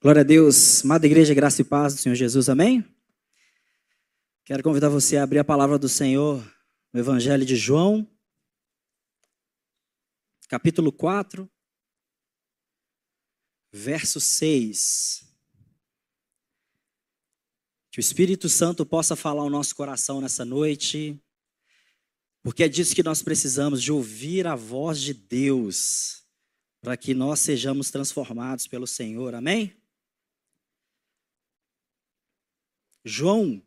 Glória 0.00 0.20
a 0.20 0.24
Deus, 0.24 0.84
amada 0.84 1.06
igreja, 1.06 1.34
graça 1.34 1.60
e 1.60 1.64
paz 1.64 1.92
do 1.92 2.00
Senhor 2.00 2.14
Jesus, 2.14 2.48
amém? 2.48 2.84
Quero 4.44 4.62
convidar 4.62 4.88
você 4.88 5.16
a 5.16 5.24
abrir 5.24 5.40
a 5.40 5.44
palavra 5.44 5.76
do 5.76 5.88
Senhor 5.88 6.40
no 6.92 7.00
Evangelho 7.00 7.44
de 7.44 7.56
João, 7.56 8.08
capítulo 10.48 10.92
4, 10.92 11.50
verso 13.72 14.20
6. 14.20 15.26
Que 17.90 17.98
o 17.98 18.00
Espírito 18.00 18.48
Santo 18.48 18.86
possa 18.86 19.16
falar 19.16 19.42
ao 19.42 19.50
nosso 19.50 19.74
coração 19.74 20.20
nessa 20.20 20.44
noite, 20.44 21.20
porque 22.40 22.62
é 22.62 22.68
disso 22.68 22.94
que 22.94 23.02
nós 23.02 23.20
precisamos, 23.20 23.82
de 23.82 23.90
ouvir 23.90 24.46
a 24.46 24.54
voz 24.54 25.00
de 25.00 25.12
Deus, 25.12 26.22
para 26.80 26.96
que 26.96 27.14
nós 27.14 27.40
sejamos 27.40 27.90
transformados 27.90 28.68
pelo 28.68 28.86
Senhor, 28.86 29.34
amém? 29.34 29.76
João, 33.10 33.62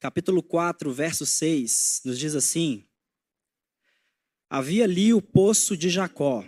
capítulo 0.00 0.42
4, 0.42 0.90
verso 0.90 1.26
6, 1.26 2.00
nos 2.06 2.18
diz 2.18 2.34
assim: 2.34 2.82
Havia 4.48 4.84
ali 4.84 5.12
o 5.12 5.20
poço 5.20 5.76
de 5.76 5.90
Jacó. 5.90 6.42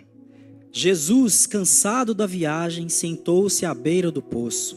Jesus, 0.71 1.45
cansado 1.45 2.15
da 2.15 2.25
viagem, 2.25 2.89
sentou-se 2.89 3.63
à 3.63 3.75
beira 3.75 4.09
do 4.09 4.23
poço. 4.23 4.75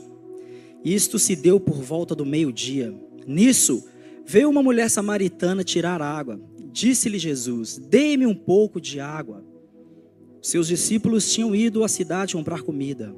Isto 0.84 1.18
se 1.18 1.34
deu 1.34 1.58
por 1.58 1.80
volta 1.82 2.14
do 2.14 2.26
meio-dia. 2.26 2.94
Nisso, 3.26 3.82
veio 4.26 4.50
uma 4.50 4.62
mulher 4.62 4.90
samaritana 4.90 5.64
tirar 5.64 6.02
água. 6.02 6.38
Disse-lhe 6.70 7.18
Jesus: 7.18 7.78
Dê-me 7.78 8.26
um 8.26 8.34
pouco 8.34 8.78
de 8.78 9.00
água. 9.00 9.42
Seus 10.42 10.68
discípulos 10.68 11.32
tinham 11.32 11.56
ido 11.56 11.82
à 11.82 11.88
cidade 11.88 12.34
comprar 12.34 12.60
comida. 12.60 13.16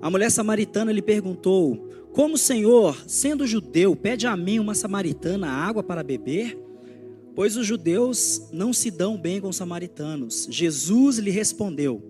A 0.00 0.10
mulher 0.10 0.30
samaritana 0.30 0.90
lhe 0.90 1.02
perguntou: 1.02 1.90
como 2.12 2.34
o 2.34 2.38
Senhor, 2.38 2.96
sendo 3.06 3.46
judeu, 3.46 3.94
pede 3.94 4.26
a 4.26 4.36
mim, 4.36 4.58
uma 4.58 4.74
samaritana, 4.74 5.48
água 5.48 5.82
para 5.82 6.02
beber? 6.02 6.58
Pois 7.36 7.56
os 7.56 7.64
judeus 7.64 8.48
não 8.52 8.72
se 8.72 8.90
dão 8.90 9.16
bem 9.16 9.40
com 9.40 9.48
os 9.48 9.56
samaritanos. 9.56 10.48
Jesus 10.50 11.18
lhe 11.18 11.30
respondeu: 11.30 12.02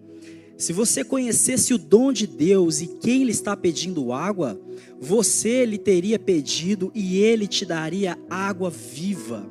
Se 0.56 0.72
você 0.72 1.04
conhecesse 1.04 1.74
o 1.74 1.78
dom 1.78 2.12
de 2.12 2.26
Deus 2.26 2.80
e 2.80 2.86
quem 2.86 3.24
lhe 3.24 3.30
está 3.30 3.54
pedindo 3.54 4.12
água, 4.12 4.58
você 4.98 5.66
lhe 5.66 5.78
teria 5.78 6.18
pedido 6.18 6.90
e 6.94 7.18
ele 7.18 7.46
te 7.46 7.66
daria 7.66 8.18
água 8.30 8.70
viva. 8.70 9.46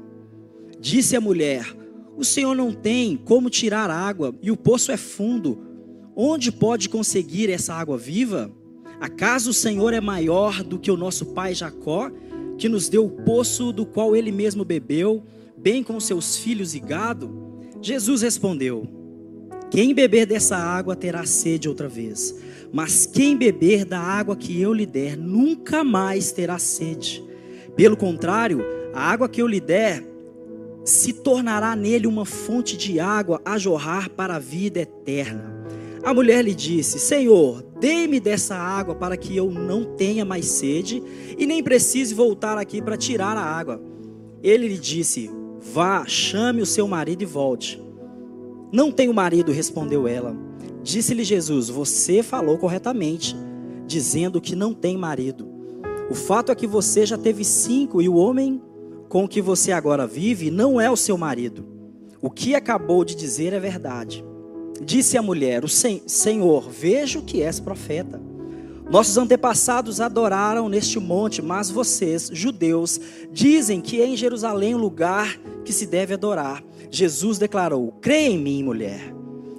Disse 0.80 1.16
a 1.16 1.22
mulher: 1.22 1.75
O 2.17 2.25
Senhor 2.25 2.55
não 2.55 2.73
tem 2.73 3.16
como 3.16 3.52
tirar 3.52 3.92
água 3.92 4.36
e 4.42 4.50
o 4.50 4.58
poço 4.58 4.92
é 4.92 4.97
fundo. 4.97 5.64
Onde 6.16 6.52
pode 6.52 6.89
conseguir 6.89 7.50
essa 7.50 7.73
água 7.73 7.97
viva? 7.97 8.52
Acaso 9.00 9.52
o 9.52 9.53
Senhor 9.53 9.94
é 9.94 10.02
maior 10.02 10.61
do 10.64 10.78
que 10.78 10.92
o 10.92 10.97
nosso 10.97 11.28
pai 11.28 11.53
Jacó, 11.53 12.11
que 12.58 12.67
nos 12.67 12.89
deu 12.89 13.05
o 13.05 13.09
poço 13.09 13.72
do 13.72 13.86
qual 13.86 14.16
ele 14.16 14.31
mesmo 14.31 14.66
bebeu, 14.66 15.23
bem 15.58 15.81
com 15.81 16.00
seus 16.00 16.38
filhos 16.38 16.75
e 16.75 16.80
gado? 16.80 17.31
Jesus 17.81 18.22
respondeu: 18.22 18.86
Quem 19.72 19.94
beber 19.94 20.25
dessa 20.25 20.58
água 20.58 20.95
terá 20.95 21.25
sede 21.25 21.70
outra 21.70 21.88
vez, 21.88 22.36
mas 22.73 23.05
quem 23.05 23.38
beber 23.38 23.86
da 23.86 24.00
água 24.00 24.36
que 24.36 24.59
eu 24.59 24.73
lhe 24.73 24.86
der 24.86 25.17
nunca 25.17 25.83
mais 25.83 26.33
terá 26.33 26.59
sede. 26.59 27.23
Pelo 27.77 27.95
contrário, 27.95 28.61
a 28.94 29.02
água 29.02 29.30
que 29.30 29.42
eu 29.42 29.47
lhe 29.47 29.61
der 29.61 30.03
se 30.83 31.14
tornará 31.14 31.75
nele 31.75 32.08
uma 32.08 32.25
fonte 32.25 32.75
de 32.75 33.00
água 33.00 33.42
a 33.45 33.58
jorrar 33.58 34.09
para 34.09 34.36
a 34.36 34.39
vida 34.39 34.81
eterna. 34.81 35.58
A 36.03 36.14
mulher 36.14 36.44
lhe 36.44 36.53
disse: 36.53 37.00
Senhor, 37.00 37.64
dê-me 37.80 38.19
dessa 38.19 38.55
água 38.55 38.95
para 38.95 39.16
que 39.16 39.35
eu 39.35 39.49
não 39.52 39.83
tenha 39.83 40.25
mais 40.25 40.45
sede 40.45 41.02
e 41.38 41.45
nem 41.45 41.63
precise 41.63 42.13
voltar 42.13 42.58
aqui 42.58 42.81
para 42.81 42.97
tirar 42.97 43.38
a 43.38 43.44
água. 43.44 43.81
Ele 44.44 44.67
lhe 44.67 44.77
disse: 44.77 45.30
Vá, 45.73 46.05
chame 46.05 46.61
o 46.61 46.65
seu 46.65 46.87
marido 46.87 47.21
e 47.21 47.26
volte. 47.26 47.81
Não 48.71 48.92
tenho 48.92 49.14
marido, 49.14 49.52
respondeu 49.52 50.08
ela. 50.08 50.36
Disse-lhe 50.83 51.23
Jesus: 51.23 51.70
Você 51.70 52.21
falou 52.21 52.58
corretamente, 52.58 53.36
dizendo 53.86 54.42
que 54.42 54.55
não 54.55 54.73
tem 54.73 54.98
marido. 54.98 55.48
O 56.09 56.15
fato 56.15 56.52
é 56.52 56.55
que 56.55 56.67
você 56.67 57.05
já 57.05 57.17
teve 57.17 57.43
cinco 57.43 58.02
e 58.02 58.09
o 58.09 58.15
homem 58.15 58.61
com 59.08 59.27
que 59.27 59.42
você 59.42 59.71
agora 59.71 60.05
vive 60.05 60.52
não 60.52 60.80
é 60.80 60.89
o 60.89 60.95
seu 60.95 61.17
marido. 61.17 61.65
O 62.21 62.30
que 62.30 62.54
acabou 62.54 63.04
de 63.04 63.15
dizer 63.15 63.54
é 63.54 63.59
verdade. 63.59 64.23
Disse 64.82 65.17
a 65.17 65.22
mulher: 65.22 65.64
O 65.64 65.67
Senhor, 65.67 66.70
vejo 66.70 67.22
que 67.22 67.42
és 67.42 67.60
profeta. 67.60 68.22
Nossos 68.90 69.17
antepassados 69.17 70.02
adoraram 70.02 70.67
neste 70.67 71.00
monte, 71.00 71.44
mas 71.44 71.70
vocês, 71.70 72.32
judeus, 72.34 73.00
dizem 73.32 73.82
que 73.82 74.02
é 74.02 74.08
em 74.08 74.17
Jerusalém 74.17 74.73
o 74.73 74.80
lugar 74.80 75.38
que 75.64 75.72
se 75.72 75.86
deve 75.86 76.16
adorar. 76.16 76.64
Jesus 76.90 77.38
declarou: 77.38 77.94
Creia 78.02 78.30
em 78.30 78.38
mim, 78.38 78.64
mulher. 78.64 79.14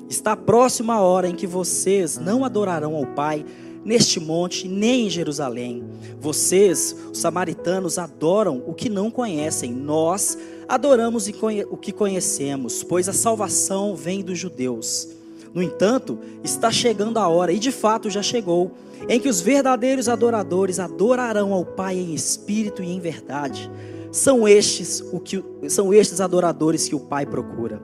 Está 0.08 0.34
próxima 0.34 0.94
a 0.94 1.00
hora 1.00 1.28
em 1.28 1.36
que 1.36 1.46
vocês 1.46 2.18
não 2.18 2.44
adorarão 2.44 2.96
ao 2.96 3.06
Pai 3.06 3.46
neste 3.84 4.18
monte, 4.18 4.66
nem 4.66 5.06
em 5.06 5.10
Jerusalém. 5.10 5.84
Vocês, 6.20 6.94
os 7.12 7.18
samaritanos, 7.18 7.98
adoram 7.98 8.62
o 8.66 8.74
que 8.74 8.88
não 8.88 9.10
conhecem. 9.10 9.72
Nós 9.72 10.36
adoramos 10.70 11.28
o 11.68 11.76
que 11.76 11.90
conhecemos, 11.90 12.84
pois 12.84 13.08
a 13.08 13.12
salvação 13.12 13.96
vem 13.96 14.22
dos 14.22 14.38
judeus. 14.38 15.08
No 15.52 15.60
entanto, 15.60 16.16
está 16.44 16.70
chegando 16.70 17.18
a 17.18 17.26
hora, 17.26 17.52
e 17.52 17.58
de 17.58 17.72
fato 17.72 18.08
já 18.08 18.22
chegou, 18.22 18.70
em 19.08 19.18
que 19.18 19.28
os 19.28 19.40
verdadeiros 19.40 20.08
adoradores 20.08 20.78
adorarão 20.78 21.52
ao 21.52 21.64
Pai 21.64 21.96
em 21.96 22.14
espírito 22.14 22.84
e 22.84 22.88
em 22.88 23.00
verdade. 23.00 23.68
São 24.12 24.46
estes, 24.46 25.00
o 25.12 25.18
que, 25.18 25.42
são 25.68 25.92
estes 25.92 26.20
adoradores 26.20 26.88
que 26.88 26.94
o 26.94 27.00
Pai 27.00 27.26
procura. 27.26 27.82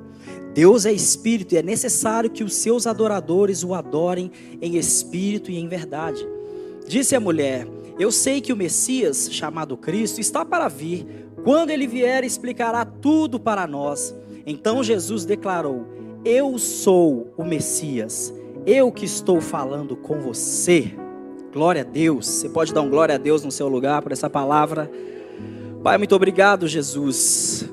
Deus 0.55 0.87
é 0.87 0.93
espírito 0.93 1.57
e 1.57 1.59
é 1.59 1.63
necessário 1.63 2.31
que 2.31 2.45
os 2.45 2.55
seus 2.55 2.87
adoradores 2.87 3.65
o 3.65 3.75
adorem 3.75 4.31
em 4.63 4.77
espírito 4.77 5.51
e 5.51 5.59
em 5.59 5.67
verdade. 5.67 6.25
Disse 6.87 7.17
a 7.17 7.21
mulher: 7.21 7.67
Eu 7.99 8.13
sei 8.13 8.41
que 8.41 8.53
o 8.53 8.57
Messias, 8.57 9.29
chamado 9.33 9.77
Cristo, 9.77 10.21
está 10.21 10.45
para 10.45 10.69
vir. 10.69 11.26
Quando 11.47 11.71
ele 11.71 11.87
vier, 11.87 12.25
explicará 12.25 12.85
tudo 12.85 13.39
para 13.39 13.69
nós. 13.69 14.13
Então 14.45 14.83
Jesus 14.83 15.25
declarou: 15.25 15.87
Eu 16.25 16.59
sou 16.59 17.33
o 17.37 17.45
Messias, 17.45 18.35
eu 18.67 18.91
que 18.91 19.05
estou 19.05 19.41
falando 19.41 19.95
com 19.95 20.19
você. 20.19 20.93
Glória 21.53 21.83
a 21.83 21.85
Deus. 21.85 22.27
Você 22.27 22.49
pode 22.49 22.75
dar 22.75 22.81
um 22.81 22.91
glória 22.91 23.15
a 23.15 23.19
Deus 23.19 23.45
no 23.45 23.53
seu 23.53 23.69
lugar 23.69 24.03
por 24.03 24.11
essa 24.11 24.29
palavra. 24.29 24.91
Pai, 25.85 25.97
muito 25.99 26.17
obrigado, 26.17 26.67
Jesus, 26.67 27.65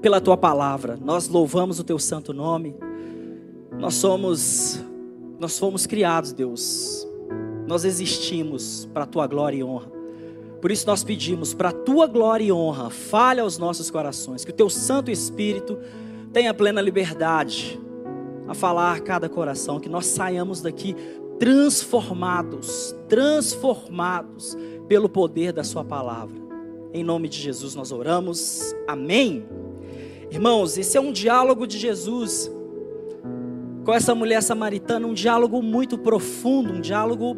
pela 0.00 0.18
tua 0.18 0.38
palavra. 0.38 0.98
Nós 0.98 1.28
louvamos 1.28 1.78
o 1.78 1.84
teu 1.84 1.98
santo 1.98 2.32
nome. 2.32 2.74
Nós 3.78 3.92
somos 3.92 4.82
nós 5.38 5.58
fomos 5.58 5.86
criados, 5.86 6.32
Deus. 6.32 7.06
Nós 7.66 7.84
existimos 7.84 8.88
para 8.94 9.04
a 9.04 9.06
tua 9.06 9.26
glória 9.26 9.58
e 9.58 9.62
honra. 9.62 9.93
Por 10.64 10.70
isso 10.70 10.86
nós 10.86 11.04
pedimos 11.04 11.52
para 11.52 11.68
a 11.68 11.72
tua 11.72 12.06
glória 12.06 12.44
e 12.44 12.50
honra, 12.50 12.88
fale 12.88 13.38
aos 13.38 13.58
nossos 13.58 13.90
corações, 13.90 14.46
que 14.46 14.50
o 14.50 14.54
teu 14.54 14.70
Santo 14.70 15.10
Espírito 15.10 15.78
tenha 16.32 16.54
plena 16.54 16.80
liberdade 16.80 17.78
a 18.48 18.54
falar 18.54 19.02
cada 19.02 19.28
coração, 19.28 19.78
que 19.78 19.90
nós 19.90 20.06
saiamos 20.06 20.62
daqui 20.62 20.96
transformados, 21.38 22.96
transformados 23.10 24.56
pelo 24.88 25.06
poder 25.06 25.52
da 25.52 25.62
sua 25.62 25.84
palavra. 25.84 26.40
Em 26.94 27.04
nome 27.04 27.28
de 27.28 27.42
Jesus 27.42 27.74
nós 27.74 27.92
oramos. 27.92 28.74
Amém. 28.88 29.46
Irmãos, 30.30 30.78
esse 30.78 30.96
é 30.96 31.00
um 31.02 31.12
diálogo 31.12 31.66
de 31.66 31.76
Jesus 31.76 32.50
com 33.84 33.92
essa 33.92 34.14
mulher 34.14 34.42
samaritana, 34.42 35.06
um 35.06 35.12
diálogo 35.12 35.60
muito 35.60 35.98
profundo, 35.98 36.72
um 36.72 36.80
diálogo 36.80 37.36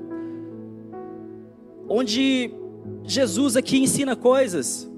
onde 1.89 2.55
Jesus 3.09 3.57
aqui 3.57 3.79
ensina 3.79 4.17
coisas, 4.17 4.91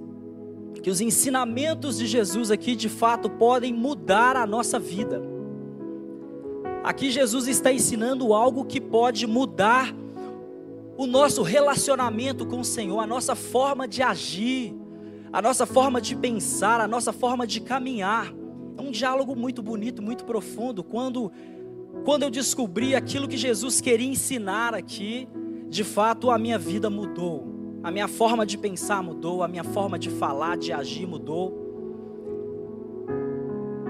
que 0.82 0.90
os 0.90 1.00
ensinamentos 1.00 1.99
de 1.99 2.06
Jesus 2.06 2.50
aqui 2.50 2.75
de 2.75 2.88
fato 2.88 3.29
podem 3.29 3.75
mudar 3.75 4.35
a 4.35 4.46
nossa 4.46 4.79
vida. 4.79 5.20
Aqui 6.82 7.11
Jesus 7.11 7.46
está 7.46 7.70
ensinando 7.70 8.32
algo 8.32 8.64
que 8.64 8.81
pode 8.81 9.26
mudar 9.26 9.94
o 10.96 11.06
nosso 11.06 11.43
relacionamento 11.43 12.46
com 12.46 12.61
o 12.61 12.64
Senhor, 12.64 12.99
a 13.00 13.06
nossa 13.06 13.35
forma 13.35 13.87
de 13.87 14.02
agir, 14.02 14.75
a 15.31 15.43
nossa 15.43 15.67
forma 15.67 16.00
de 16.00 16.17
pensar, 16.17 16.81
a 16.81 16.88
nossa 16.88 17.12
forma 17.12 17.46
de 17.46 17.61
caminhar. 17.61 18.32
É 18.79 18.81
um 18.81 18.90
diálogo 18.90 19.37
muito 19.37 19.62
bonito, 19.62 20.00
muito 20.00 20.25
profundo. 20.25 20.82
Quando, 20.82 21.31
quando 22.05 22.23
eu 22.23 22.31
descobri 22.31 22.94
aquilo 22.94 23.29
que 23.29 23.37
Jesus 23.37 23.82
queria 23.82 24.08
ensinar 24.08 24.73
aqui, 24.73 25.29
de 25.69 25.85
fato 25.85 26.31
a 26.31 26.38
minha 26.38 26.58
vida 26.58 26.88
mudou 26.88 27.57
a 27.82 27.90
minha 27.90 28.08
forma 28.08 28.44
de 28.44 28.58
pensar 28.58 29.02
mudou, 29.02 29.42
a 29.42 29.48
minha 29.48 29.64
forma 29.64 29.98
de 29.98 30.10
falar, 30.10 30.56
de 30.56 30.72
agir 30.72 31.06
mudou. 31.06 31.66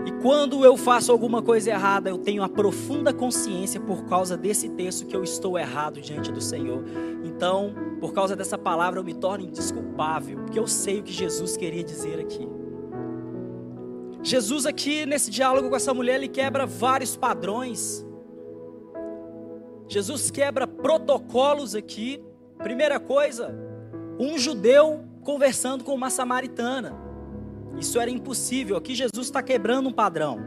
E 0.06 0.12
quando 0.22 0.64
eu 0.64 0.76
faço 0.76 1.12
alguma 1.12 1.42
coisa 1.42 1.70
errada, 1.70 2.08
eu 2.08 2.18
tenho 2.18 2.42
a 2.42 2.48
profunda 2.48 3.12
consciência 3.12 3.80
por 3.80 4.04
causa 4.04 4.36
desse 4.36 4.68
texto 4.70 5.06
que 5.06 5.14
eu 5.14 5.22
estou 5.22 5.58
errado 5.58 6.00
diante 6.00 6.32
do 6.32 6.40
Senhor. 6.40 6.82
Então, 7.24 7.74
por 8.00 8.12
causa 8.12 8.34
dessa 8.34 8.56
palavra, 8.56 9.00
eu 9.00 9.04
me 9.04 9.14
torno 9.14 9.44
indesculpável, 9.44 10.38
porque 10.38 10.58
eu 10.58 10.66
sei 10.66 11.00
o 11.00 11.02
que 11.02 11.12
Jesus 11.12 11.56
queria 11.56 11.84
dizer 11.84 12.20
aqui. 12.20 12.48
Jesus, 14.22 14.66
aqui 14.66 15.06
nesse 15.06 15.30
diálogo 15.30 15.68
com 15.68 15.76
essa 15.76 15.94
mulher, 15.94 16.16
ele 16.16 16.28
quebra 16.28 16.66
vários 16.66 17.16
padrões. 17.16 18.04
Jesus 19.88 20.30
quebra 20.30 20.66
protocolos 20.66 21.74
aqui. 21.74 22.22
Primeira 22.58 22.98
coisa, 22.98 23.67
um 24.18 24.38
judeu 24.38 25.04
conversando 25.22 25.84
com 25.84 25.94
uma 25.94 26.10
samaritana. 26.10 26.94
Isso 27.78 28.00
era 28.00 28.10
impossível. 28.10 28.76
Aqui 28.76 28.94
Jesus 28.94 29.26
está 29.26 29.42
quebrando 29.42 29.88
um 29.88 29.92
padrão. 29.92 30.40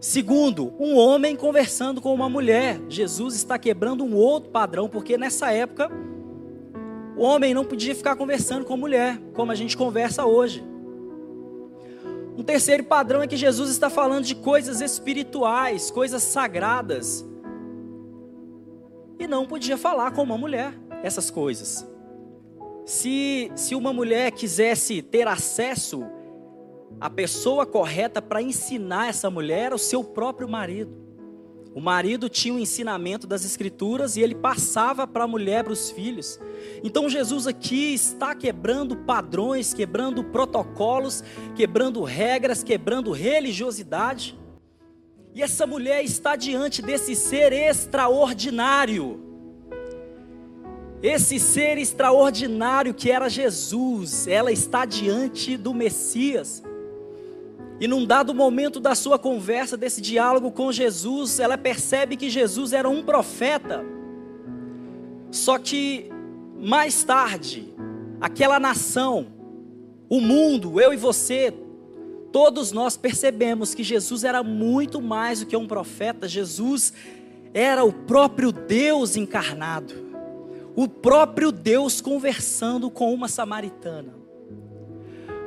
Segundo, 0.00 0.72
um 0.78 0.96
homem 0.96 1.36
conversando 1.36 2.00
com 2.00 2.14
uma 2.14 2.28
mulher. 2.28 2.80
Jesus 2.88 3.34
está 3.34 3.58
quebrando 3.58 4.04
um 4.04 4.14
outro 4.14 4.50
padrão, 4.50 4.88
porque 4.88 5.18
nessa 5.18 5.50
época 5.52 5.90
o 7.16 7.22
homem 7.22 7.52
não 7.52 7.64
podia 7.64 7.94
ficar 7.94 8.16
conversando 8.16 8.64
com 8.64 8.74
a 8.74 8.76
mulher, 8.78 9.20
como 9.34 9.52
a 9.52 9.54
gente 9.54 9.76
conversa 9.76 10.24
hoje. 10.24 10.64
Um 12.36 12.42
terceiro 12.42 12.84
padrão 12.84 13.20
é 13.20 13.26
que 13.26 13.36
Jesus 13.36 13.70
está 13.70 13.90
falando 13.90 14.24
de 14.24 14.34
coisas 14.34 14.80
espirituais, 14.80 15.90
coisas 15.90 16.22
sagradas. 16.22 17.26
E 19.18 19.26
não 19.26 19.44
podia 19.44 19.76
falar 19.76 20.12
com 20.12 20.22
uma 20.22 20.38
mulher 20.38 20.72
essas 21.02 21.30
coisas. 21.30 21.89
Se, 22.84 23.50
se 23.54 23.74
uma 23.74 23.92
mulher 23.92 24.32
quisesse 24.32 25.02
ter 25.02 25.28
acesso 25.28 26.04
à 27.00 27.08
pessoa 27.08 27.64
correta 27.64 28.20
para 28.20 28.42
ensinar 28.42 29.08
essa 29.08 29.30
mulher, 29.30 29.66
era 29.66 29.74
o 29.74 29.78
seu 29.78 30.02
próprio 30.02 30.48
marido. 30.48 31.00
O 31.72 31.80
marido 31.80 32.28
tinha 32.28 32.52
o 32.52 32.58
ensinamento 32.58 33.28
das 33.28 33.44
escrituras 33.44 34.16
e 34.16 34.20
ele 34.20 34.34
passava 34.34 35.06
para 35.06 35.22
a 35.22 35.28
mulher, 35.28 35.62
para 35.62 35.72
os 35.72 35.90
filhos. 35.90 36.40
Então 36.82 37.08
Jesus 37.08 37.46
aqui 37.46 37.94
está 37.94 38.34
quebrando 38.34 38.96
padrões, 38.96 39.72
quebrando 39.72 40.24
protocolos, 40.24 41.22
quebrando 41.54 42.02
regras, 42.02 42.64
quebrando 42.64 43.12
religiosidade. 43.12 44.36
E 45.32 45.42
essa 45.42 45.64
mulher 45.64 46.02
está 46.02 46.34
diante 46.34 46.82
desse 46.82 47.14
ser 47.14 47.52
extraordinário 47.52 49.29
esse 51.02 51.38
ser 51.38 51.78
extraordinário 51.78 52.92
que 52.92 53.10
era 53.10 53.28
Jesus, 53.28 54.26
ela 54.26 54.52
está 54.52 54.84
diante 54.84 55.56
do 55.56 55.72
Messias. 55.72 56.62
E 57.80 57.88
num 57.88 58.04
dado 58.04 58.34
momento 58.34 58.78
da 58.78 58.94
sua 58.94 59.18
conversa, 59.18 59.78
desse 59.78 60.02
diálogo 60.02 60.52
com 60.52 60.70
Jesus, 60.70 61.40
ela 61.40 61.56
percebe 61.56 62.16
que 62.16 62.28
Jesus 62.28 62.74
era 62.74 62.86
um 62.86 63.02
profeta. 63.02 63.82
Só 65.30 65.56
que 65.56 66.10
mais 66.58 67.02
tarde, 67.02 67.72
aquela 68.20 68.60
nação, 68.60 69.28
o 70.06 70.20
mundo, 70.20 70.78
eu 70.78 70.92
e 70.92 70.98
você, 70.98 71.54
todos 72.30 72.72
nós 72.72 72.98
percebemos 72.98 73.74
que 73.74 73.82
Jesus 73.82 74.22
era 74.22 74.42
muito 74.42 75.00
mais 75.00 75.40
do 75.40 75.46
que 75.46 75.56
um 75.56 75.66
profeta, 75.66 76.28
Jesus 76.28 76.92
era 77.54 77.82
o 77.84 77.90
próprio 77.90 78.52
Deus 78.52 79.16
encarnado 79.16 80.09
o 80.82 80.88
próprio 80.88 81.52
Deus 81.52 82.00
conversando 82.00 82.90
com 82.90 83.12
uma 83.12 83.28
samaritana. 83.28 84.14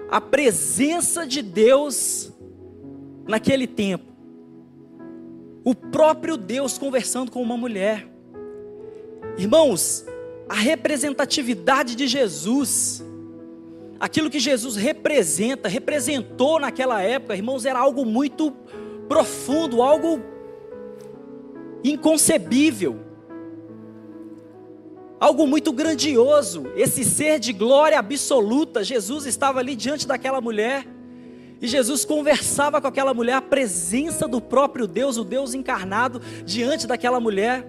A 0.08 0.22
presença 0.22 1.26
de 1.26 1.42
Deus 1.42 2.32
naquele 3.28 3.66
tempo. 3.66 4.06
O 5.64 5.74
próprio 5.74 6.38
Deus 6.38 6.78
conversando 6.78 7.32
com 7.32 7.42
uma 7.42 7.58
mulher. 7.58 8.08
Irmãos, 9.36 10.06
a 10.48 10.54
representatividade 10.54 11.96
de 11.96 12.08
Jesus, 12.08 13.04
aquilo 14.00 14.30
que 14.30 14.40
Jesus 14.40 14.76
representa, 14.76 15.68
representou 15.68 16.60
naquela 16.60 17.02
época, 17.02 17.36
irmãos, 17.36 17.66
era 17.66 17.80
algo 17.80 18.06
muito 18.06 18.52
profundo, 19.08 19.82
algo 19.82 20.22
inconcebível 21.84 23.13
algo 25.24 25.48
muito 25.48 25.72
grandioso. 25.72 26.66
Esse 26.76 27.06
ser 27.06 27.40
de 27.40 27.54
glória 27.54 27.98
absoluta, 27.98 28.84
Jesus 28.84 29.26
estava 29.26 29.60
ali 29.60 29.74
diante 29.74 30.06
daquela 30.06 30.42
mulher. 30.42 30.86
E 31.62 31.68
Jesus 31.68 32.04
conversava 32.04 32.82
com 32.82 32.88
aquela 32.88 33.14
mulher, 33.14 33.36
a 33.36 33.42
presença 33.42 34.28
do 34.28 34.42
próprio 34.42 34.86
Deus, 34.86 35.16
o 35.16 35.24
Deus 35.24 35.54
encarnado, 35.54 36.22
diante 36.46 36.86
daquela 36.86 37.22
mulher. 37.22 37.66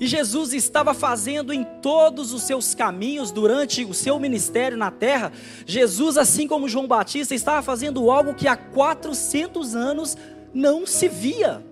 E 0.00 0.06
Jesus 0.08 0.52
estava 0.52 0.92
fazendo 0.92 1.52
em 1.52 1.62
todos 1.80 2.32
os 2.32 2.42
seus 2.42 2.74
caminhos 2.74 3.30
durante 3.30 3.84
o 3.84 3.94
seu 3.94 4.18
ministério 4.18 4.76
na 4.76 4.90
terra. 4.90 5.30
Jesus, 5.64 6.18
assim 6.18 6.48
como 6.48 6.68
João 6.68 6.88
Batista, 6.88 7.36
estava 7.36 7.62
fazendo 7.62 8.10
algo 8.10 8.34
que 8.34 8.48
há 8.48 8.56
400 8.56 9.76
anos 9.76 10.16
não 10.52 10.84
se 10.84 11.08
via. 11.08 11.62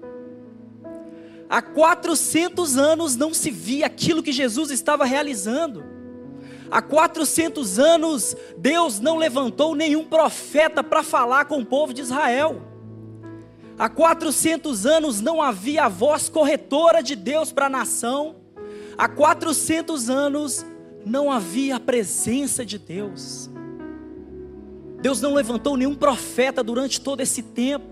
Há 1.53 1.61
400 1.61 2.79
anos 2.79 3.15
não 3.15 3.35
se 3.35 3.51
via 3.51 3.85
aquilo 3.85 4.23
que 4.23 4.33
Jesus 4.33 4.71
estava 4.71 5.05
realizando. 5.05 5.85
Há 6.71 6.81
400 6.81 7.79
anos 7.79 8.35
Deus 8.57 8.99
não 8.99 9.19
levantou 9.19 9.75
nenhum 9.75 10.03
profeta 10.03 10.83
para 10.83 11.03
falar 11.03 11.45
com 11.45 11.61
o 11.61 11.67
povo 11.67 11.93
de 11.93 12.01
Israel. 12.01 12.63
Há 13.79 13.87
400 13.91 14.87
anos 14.87 15.21
não 15.21 15.43
havia 15.43 15.85
a 15.85 15.89
voz 15.91 16.27
corretora 16.31 17.03
de 17.03 17.15
Deus 17.15 17.53
para 17.53 17.67
a 17.67 17.69
nação. 17.69 18.37
Há 18.97 19.07
400 19.07 20.09
anos 20.09 20.65
não 21.05 21.31
havia 21.31 21.77
a 21.77 21.81
presença 21.81 22.65
de 22.65 22.79
Deus. 22.79 23.51
Deus 25.03 25.21
não 25.21 25.35
levantou 25.35 25.77
nenhum 25.77 25.95
profeta 25.95 26.65
durante 26.65 26.99
todo 26.99 27.21
esse 27.21 27.43
tempo 27.43 27.92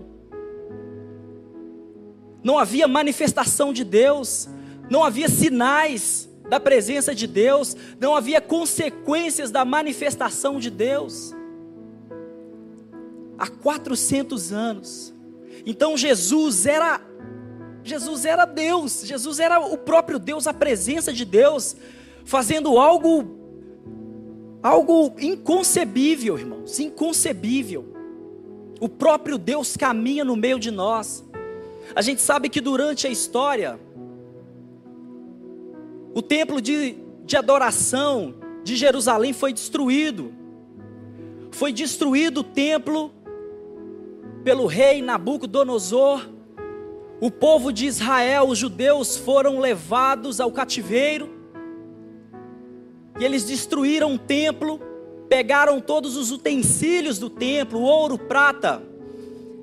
não 2.43 2.57
havia 2.57 2.87
manifestação 2.87 3.71
de 3.71 3.83
Deus, 3.83 4.49
não 4.89 5.03
havia 5.03 5.29
sinais 5.29 6.29
da 6.49 6.59
presença 6.59 7.15
de 7.15 7.27
Deus, 7.27 7.75
não 7.99 8.15
havia 8.15 8.41
consequências 8.41 9.51
da 9.51 9.63
manifestação 9.63 10.59
de 10.59 10.69
Deus. 10.69 11.33
Há 13.37 13.47
400 13.47 14.51
anos. 14.51 15.13
Então 15.65 15.95
Jesus 15.95 16.65
era 16.65 17.01
Jesus 17.83 18.25
era 18.25 18.45
Deus, 18.45 19.03
Jesus 19.03 19.39
era 19.39 19.59
o 19.59 19.75
próprio 19.77 20.19
Deus, 20.19 20.45
a 20.45 20.53
presença 20.53 21.11
de 21.11 21.25
Deus, 21.25 21.75
fazendo 22.23 22.77
algo 22.77 23.39
algo 24.61 25.15
inconcebível, 25.19 26.37
irmãos, 26.37 26.79
inconcebível. 26.79 27.95
O 28.79 28.87
próprio 28.87 29.37
Deus 29.37 29.75
caminha 29.75 30.23
no 30.23 30.35
meio 30.35 30.59
de 30.59 30.69
nós. 30.69 31.23
A 31.95 32.01
gente 32.01 32.21
sabe 32.21 32.49
que 32.49 32.61
durante 32.61 33.05
a 33.05 33.09
história, 33.09 33.79
o 36.13 36.21
templo 36.21 36.61
de, 36.61 36.95
de 37.25 37.35
adoração 37.35 38.35
de 38.63 38.75
Jerusalém 38.75 39.33
foi 39.33 39.53
destruído. 39.53 40.33
Foi 41.51 41.73
destruído 41.73 42.39
o 42.39 42.43
templo 42.43 43.11
pelo 44.43 44.65
rei 44.65 45.01
Nabucodonosor. 45.01 46.27
O 47.19 47.29
povo 47.29 47.71
de 47.71 47.85
Israel, 47.85 48.47
os 48.47 48.57
judeus, 48.57 49.17
foram 49.17 49.59
levados 49.59 50.39
ao 50.39 50.51
cativeiro. 50.51 51.29
E 53.19 53.25
eles 53.25 53.43
destruíram 53.43 54.15
o 54.15 54.17
templo, 54.19 54.79
pegaram 55.29 55.79
todos 55.79 56.17
os 56.17 56.31
utensílios 56.31 57.19
do 57.19 57.29
templo, 57.29 57.81
ouro, 57.81 58.17
prata, 58.17 58.81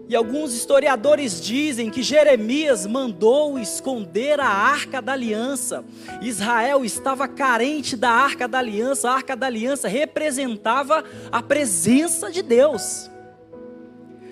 e 0.08 0.16
alguns 0.16 0.54
historiadores 0.54 1.38
dizem 1.38 1.90
que 1.90 2.02
Jeremias 2.02 2.86
mandou 2.86 3.58
esconder 3.58 4.40
a 4.40 4.48
arca 4.48 5.02
da 5.02 5.12
aliança. 5.12 5.84
Israel 6.22 6.82
estava 6.82 7.28
carente 7.28 7.94
da 7.94 8.08
arca 8.08 8.48
da 8.48 8.58
aliança. 8.58 9.10
A 9.10 9.12
arca 9.12 9.36
da 9.36 9.46
aliança 9.46 9.86
representava 9.86 11.04
a 11.30 11.42
presença 11.42 12.30
de 12.30 12.40
Deus. 12.40 13.10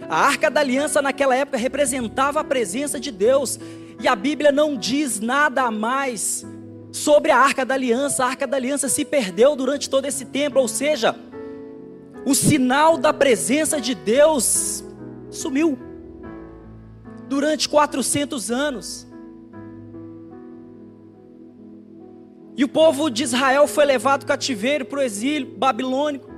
A 0.08 0.16
arca 0.16 0.50
da 0.50 0.60
aliança 0.60 1.02
naquela 1.02 1.36
época 1.36 1.58
representava 1.58 2.40
a 2.40 2.44
presença 2.44 2.98
de 2.98 3.10
Deus. 3.10 3.60
E 4.00 4.08
a 4.08 4.16
Bíblia 4.16 4.50
não 4.50 4.78
diz 4.78 5.20
nada 5.20 5.64
a 5.64 5.70
mais 5.70 6.42
sobre 6.90 7.30
a 7.30 7.36
arca 7.36 7.66
da 7.66 7.74
aliança. 7.74 8.24
A 8.24 8.28
arca 8.28 8.46
da 8.46 8.56
aliança 8.56 8.88
se 8.88 9.04
perdeu 9.04 9.54
durante 9.54 9.90
todo 9.90 10.06
esse 10.06 10.24
tempo, 10.24 10.58
ou 10.58 10.68
seja, 10.68 11.14
o 12.24 12.34
sinal 12.34 12.96
da 12.96 13.12
presença 13.12 13.78
de 13.78 13.94
Deus 13.94 14.85
sumiu 15.36 15.78
durante 17.28 17.68
400 17.68 18.50
anos. 18.50 19.06
E 22.56 22.64
o 22.64 22.68
povo 22.68 23.10
de 23.10 23.22
Israel 23.22 23.68
foi 23.68 23.84
levado 23.84 24.24
cativeiro 24.24 24.84
para 24.86 25.00
o 25.00 25.02
exílio 25.02 25.54
babilônico. 25.56 26.30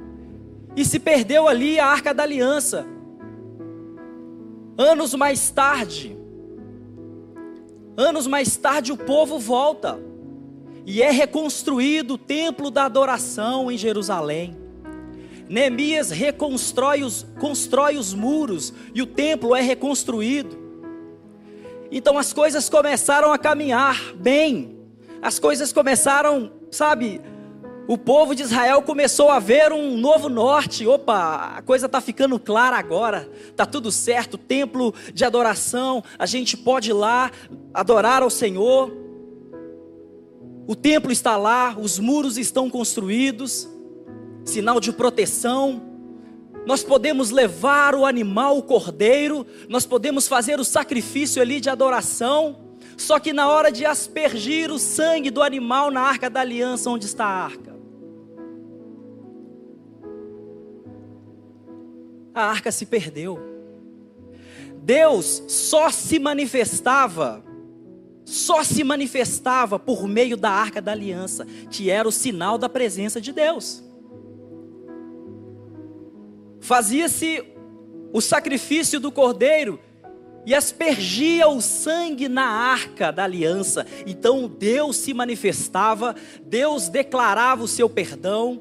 E 0.74 0.84
se 0.84 0.98
perdeu 0.98 1.46
ali 1.46 1.78
a 1.78 1.86
arca 1.86 2.12
da 2.12 2.24
aliança. 2.24 2.86
Anos 4.76 5.14
mais 5.14 5.50
tarde, 5.50 6.16
anos 7.96 8.26
mais 8.26 8.56
tarde, 8.56 8.92
o 8.92 8.96
povo 8.96 9.38
volta 9.38 9.98
e 10.86 11.02
é 11.02 11.10
reconstruído 11.10 12.14
o 12.14 12.18
templo 12.18 12.70
da 12.70 12.84
adoração 12.84 13.70
em 13.70 13.76
Jerusalém. 13.76 14.56
Neemias 15.48 16.10
reconstrói 16.10 17.02
os, 17.02 17.26
constrói 17.38 17.96
os 17.96 18.12
muros 18.12 18.72
e 18.94 19.00
o 19.00 19.06
templo 19.06 19.54
é 19.54 19.60
reconstruído. 19.60 20.56
Então 21.90 22.18
as 22.18 22.32
coisas 22.32 22.68
começaram 22.68 23.32
a 23.32 23.38
caminhar 23.38 24.14
bem, 24.14 24.76
as 25.22 25.38
coisas 25.38 25.72
começaram, 25.72 26.52
sabe, 26.70 27.20
o 27.88 27.96
povo 27.96 28.34
de 28.34 28.42
Israel 28.42 28.82
começou 28.82 29.30
a 29.30 29.38
ver 29.38 29.72
um 29.72 29.96
novo 29.96 30.28
norte. 30.28 30.86
Opa, 30.86 31.54
a 31.56 31.62
coisa 31.62 31.86
está 31.86 32.02
ficando 32.02 32.38
clara 32.38 32.76
agora. 32.76 33.26
Está 33.48 33.64
tudo 33.64 33.90
certo. 33.90 34.36
Templo 34.36 34.94
de 35.14 35.24
adoração. 35.24 36.04
A 36.18 36.26
gente 36.26 36.54
pode 36.54 36.90
ir 36.90 36.92
lá 36.92 37.30
adorar 37.72 38.22
ao 38.22 38.28
Senhor. 38.28 38.92
O 40.66 40.76
templo 40.76 41.10
está 41.10 41.38
lá. 41.38 41.74
Os 41.80 41.98
muros 41.98 42.36
estão 42.36 42.68
construídos. 42.68 43.66
Sinal 44.48 44.80
de 44.80 44.92
proteção. 44.92 45.82
Nós 46.66 46.82
podemos 46.82 47.30
levar 47.30 47.94
o 47.94 48.04
animal, 48.04 48.58
o 48.58 48.62
cordeiro. 48.62 49.46
Nós 49.68 49.86
podemos 49.86 50.26
fazer 50.26 50.58
o 50.58 50.64
sacrifício 50.64 51.40
ali 51.40 51.60
de 51.60 51.70
adoração. 51.70 52.56
Só 52.96 53.18
que 53.18 53.32
na 53.32 53.48
hora 53.48 53.70
de 53.70 53.84
aspergir 53.84 54.70
o 54.70 54.78
sangue 54.78 55.30
do 55.30 55.42
animal 55.42 55.90
na 55.90 56.00
arca 56.00 56.28
da 56.28 56.40
aliança, 56.40 56.90
onde 56.90 57.06
está 57.06 57.24
a 57.24 57.44
arca? 57.44 57.68
a 62.38 62.44
arca 62.44 62.70
se 62.70 62.86
perdeu. 62.86 63.38
Deus 64.82 65.42
só 65.48 65.90
se 65.90 66.18
manifestava, 66.18 67.44
só 68.24 68.62
se 68.62 68.84
manifestava 68.84 69.78
por 69.78 70.06
meio 70.06 70.36
da 70.36 70.50
arca 70.50 70.80
da 70.80 70.92
aliança, 70.92 71.44
que 71.70 71.90
era 71.90 72.08
o 72.08 72.12
sinal 72.12 72.56
da 72.56 72.68
presença 72.68 73.20
de 73.20 73.32
Deus. 73.32 73.82
Fazia-se 76.68 77.42
o 78.12 78.20
sacrifício 78.20 79.00
do 79.00 79.10
cordeiro 79.10 79.80
e 80.44 80.54
aspergia 80.54 81.48
o 81.48 81.62
sangue 81.62 82.28
na 82.28 82.46
arca 82.46 83.10
da 83.10 83.24
aliança. 83.24 83.86
Então 84.06 84.46
Deus 84.46 84.96
se 84.96 85.14
manifestava, 85.14 86.14
Deus 86.44 86.90
declarava 86.90 87.64
o 87.64 87.66
seu 87.66 87.88
perdão, 87.88 88.60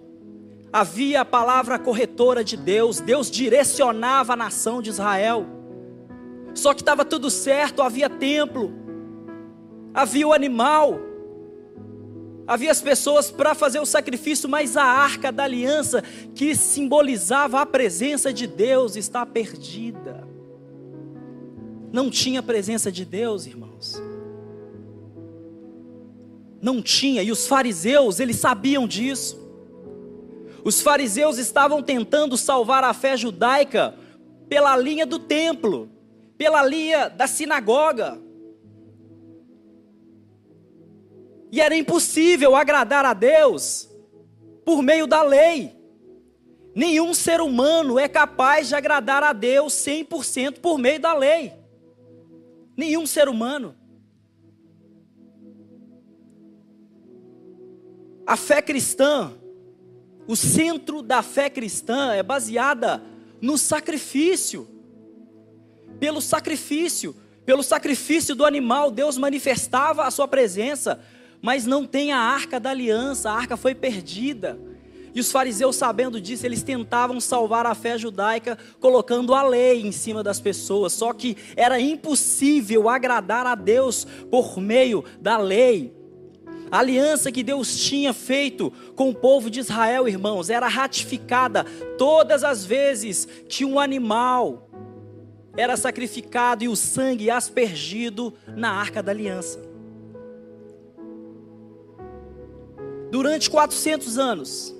havia 0.72 1.20
a 1.20 1.26
palavra 1.26 1.78
corretora 1.78 2.46
de 2.46 2.56
Deus, 2.56 3.02
Deus 3.02 3.30
direcionava 3.30 4.32
a 4.32 4.38
nação 4.38 4.82
de 4.82 4.90
Israel. 4.90 5.46
Só 6.54 6.74
que 6.74 6.82
estava 6.82 7.04
tudo 7.04 7.30
certo, 7.30 7.82
havia 7.82 8.10
templo, 8.10 8.74
havia 9.94 10.26
o 10.26 10.32
animal, 10.32 10.98
havia 12.48 12.72
as 12.72 12.82
pessoas 12.82 13.30
para 13.30 13.54
fazer 13.54 13.80
o 13.80 13.86
sacrifício, 13.86 14.48
mas 14.48 14.77
a 14.77 14.84
arca 14.84 15.32
da 15.32 15.44
aliança, 15.44 16.01
que 16.34 16.56
simbolizava 16.56 17.60
a 17.60 17.66
presença 17.66 18.32
de 18.32 18.48
Deus, 18.48 18.96
está 18.96 19.25
perdida. 19.25 20.25
Não 21.92 22.10
tinha 22.10 22.42
presença 22.42 22.92
de 22.92 23.04
Deus, 23.04 23.46
irmãos. 23.46 24.01
Não 26.62 26.82
tinha, 26.82 27.22
e 27.22 27.32
os 27.32 27.46
fariseus, 27.46 28.20
eles 28.20 28.38
sabiam 28.38 28.88
disso. 28.88 29.46
Os 30.63 30.82
fariseus 30.82 31.38
estavam 31.38 31.84
tentando 31.84 32.38
salvar 32.38 32.84
a 32.84 32.94
fé 32.94 33.16
judaica 33.16 33.94
pela 34.50 34.75
linha 34.75 35.06
do 35.06 35.20
templo, 35.20 35.89
pela 36.38 36.66
linha 36.66 37.10
da 37.10 37.27
sinagoga. 37.27 38.20
E 41.51 41.62
era 41.62 41.75
impossível 41.75 42.56
agradar 42.56 43.06
a 43.06 43.13
Deus 43.13 43.89
por 44.66 44.82
meio 44.82 45.08
da 45.08 45.24
lei. 45.24 45.75
Nenhum 46.75 47.13
ser 47.13 47.42
humano 47.42 47.98
é 47.98 48.08
capaz 48.08 48.68
de 48.68 48.75
agradar 48.75 49.24
a 49.24 49.34
Deus 49.34 49.74
100% 49.74 50.60
por 50.60 50.77
meio 50.77 51.00
da 51.00 51.13
lei. 51.13 51.54
Nenhum 52.75 53.08
ser 53.08 53.27
humano. 53.27 53.75
A 58.25 58.36
fé 58.36 58.62
cristã 58.62 59.34
o 60.27 60.36
centro 60.36 61.01
da 61.01 61.24
fé 61.24 61.50
cristã 61.50 62.13
é 62.13 62.22
baseada 62.22 63.01
no 63.42 63.58
sacrifício. 63.58 64.68
Pelo 66.00 66.22
sacrifício, 66.22 67.16
pelo 67.46 67.63
sacrifício 67.63 68.36
do 68.36 68.46
animal, 68.46 68.92
Deus 68.92 69.18
manifestava 69.18 70.04
a 70.04 70.12
sua 70.12 70.27
presença, 70.27 71.01
mas 71.48 71.66
não 71.66 71.86
tem 71.86 72.12
a 72.12 72.20
arca 72.20 72.60
da 72.60 72.72
aliança, 72.72 73.30
a 73.30 73.34
arca 73.34 73.56
foi 73.56 73.74
perdida. 73.74 74.60
E 75.16 75.20
os 75.22 75.32
fariseus, 75.32 75.77
sabendo 75.77 76.20
disso, 76.20 76.46
eles 76.46 76.62
tentavam 76.62 77.22
salvar 77.22 77.66
a 77.66 77.74
fé 77.74 77.98
judaica 77.98 78.58
colocando 78.82 79.34
a 79.34 79.42
lei 79.44 79.88
em 79.88 79.94
cima 79.94 80.22
das 80.22 80.42
pessoas, 80.42 80.92
só 80.92 81.13
que 81.13 81.38
era 81.56 81.80
impossível 81.80 82.89
agradar 82.89 83.48
a 83.48 83.56
Deus 83.56 84.06
por 84.30 84.60
meio 84.60 85.06
da 85.22 85.38
lei. 85.38 85.96
A 86.70 86.80
aliança 86.80 87.32
que 87.32 87.44
Deus 87.44 87.80
tinha 87.80 88.12
feito 88.12 88.70
com 88.94 89.12
o 89.12 89.16
povo 89.16 89.50
de 89.50 89.62
Israel, 89.62 90.06
irmãos, 90.06 90.50
era 90.50 90.68
ratificada 90.68 91.63
todas 91.98 92.44
as 92.44 92.66
vezes 92.66 93.25
que 93.48 93.63
um 93.63 93.80
animal 93.80 94.70
era 95.56 95.77
sacrificado 95.77 96.66
e 96.66 96.68
o 96.68 96.75
sangue 96.75 97.32
aspergido 97.32 98.34
na 98.46 98.70
arca 98.70 99.01
da 99.01 99.13
aliança. 99.13 99.67
Durante 103.10 103.50
400 103.50 104.18
anos, 104.18 104.76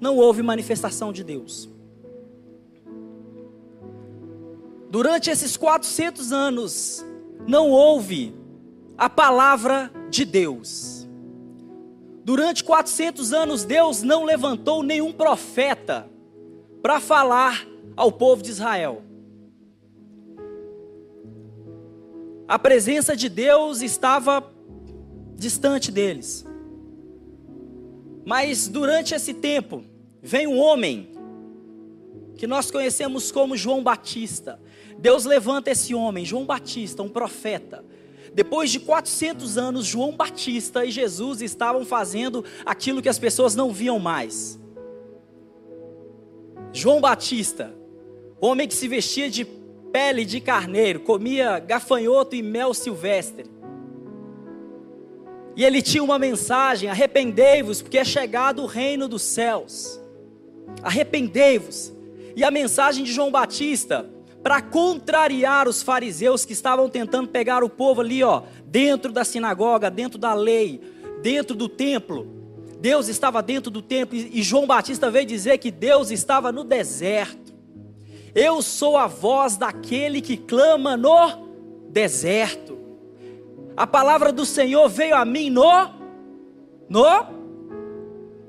não 0.00 0.16
houve 0.16 0.42
manifestação 0.42 1.12
de 1.12 1.22
Deus. 1.22 1.68
Durante 4.90 5.28
esses 5.28 5.56
400 5.56 6.32
anos, 6.32 7.04
não 7.46 7.70
houve 7.70 8.34
a 8.96 9.10
palavra 9.10 9.90
de 10.08 10.24
Deus. 10.24 11.08
Durante 12.24 12.64
400 12.64 13.32
anos, 13.32 13.64
Deus 13.64 14.02
não 14.02 14.24
levantou 14.24 14.82
nenhum 14.82 15.12
profeta 15.12 16.08
para 16.80 17.00
falar 17.00 17.66
ao 17.96 18.10
povo 18.10 18.42
de 18.42 18.50
Israel. 18.50 19.02
A 22.46 22.58
presença 22.58 23.16
de 23.16 23.28
Deus 23.28 23.82
estava 23.82 24.52
distante 25.36 25.90
deles. 25.90 26.46
Mas 28.24 28.68
durante 28.68 29.14
esse 29.14 29.34
tempo, 29.34 29.84
vem 30.22 30.46
um 30.46 30.58
homem 30.58 31.10
que 32.36 32.46
nós 32.46 32.70
conhecemos 32.70 33.30
como 33.30 33.56
João 33.56 33.82
Batista. 33.82 34.60
Deus 34.98 35.24
levanta 35.24 35.70
esse 35.70 35.94
homem, 35.94 36.24
João 36.24 36.44
Batista, 36.44 37.02
um 37.02 37.08
profeta, 37.08 37.84
depois 38.34 38.72
de 38.72 38.80
400 38.80 39.56
anos, 39.56 39.86
João 39.86 40.10
Batista 40.16 40.84
e 40.84 40.90
Jesus 40.90 41.40
estavam 41.40 41.84
fazendo 41.84 42.44
aquilo 42.66 43.00
que 43.00 43.08
as 43.08 43.18
pessoas 43.18 43.54
não 43.54 43.72
viam 43.72 44.00
mais. 44.00 44.58
João 46.72 47.00
Batista, 47.00 47.72
homem 48.40 48.66
que 48.66 48.74
se 48.74 48.88
vestia 48.88 49.30
de 49.30 49.44
pele 49.44 50.24
de 50.24 50.40
carneiro, 50.40 50.98
comia 50.98 51.60
gafanhoto 51.60 52.34
e 52.34 52.42
mel 52.42 52.74
silvestre. 52.74 53.48
E 55.56 55.64
ele 55.64 55.82
tinha 55.82 56.02
uma 56.02 56.18
mensagem: 56.18 56.88
arrependei-vos, 56.88 57.82
porque 57.82 57.98
é 57.98 58.04
chegado 58.04 58.62
o 58.62 58.66
reino 58.66 59.08
dos 59.08 59.22
céus. 59.22 60.00
Arrependei-vos. 60.82 61.92
E 62.36 62.42
a 62.42 62.50
mensagem 62.50 63.04
de 63.04 63.12
João 63.12 63.30
Batista 63.30 64.08
para 64.42 64.60
contrariar 64.60 65.66
os 65.66 65.82
fariseus 65.82 66.44
que 66.44 66.52
estavam 66.52 66.86
tentando 66.88 67.28
pegar 67.28 67.64
o 67.64 67.68
povo 67.70 68.02
ali, 68.02 68.22
ó, 68.22 68.42
dentro 68.66 69.10
da 69.10 69.24
sinagoga, 69.24 69.90
dentro 69.90 70.18
da 70.18 70.34
lei, 70.34 70.82
dentro 71.22 71.56
do 71.56 71.66
templo. 71.66 72.28
Deus 72.78 73.08
estava 73.08 73.42
dentro 73.42 73.70
do 73.70 73.80
templo 73.80 74.14
e 74.14 74.42
João 74.42 74.66
Batista 74.66 75.10
veio 75.10 75.24
dizer 75.24 75.56
que 75.56 75.70
Deus 75.70 76.10
estava 76.10 76.52
no 76.52 76.62
deserto. 76.62 77.54
Eu 78.34 78.60
sou 78.60 78.98
a 78.98 79.06
voz 79.06 79.56
daquele 79.56 80.20
que 80.20 80.36
clama 80.36 80.94
no 80.94 81.48
deserto. 81.88 82.73
A 83.76 83.86
palavra 83.86 84.32
do 84.32 84.46
Senhor 84.46 84.88
veio 84.88 85.16
a 85.16 85.24
mim 85.24 85.50
no 85.50 85.62
no 86.88 87.04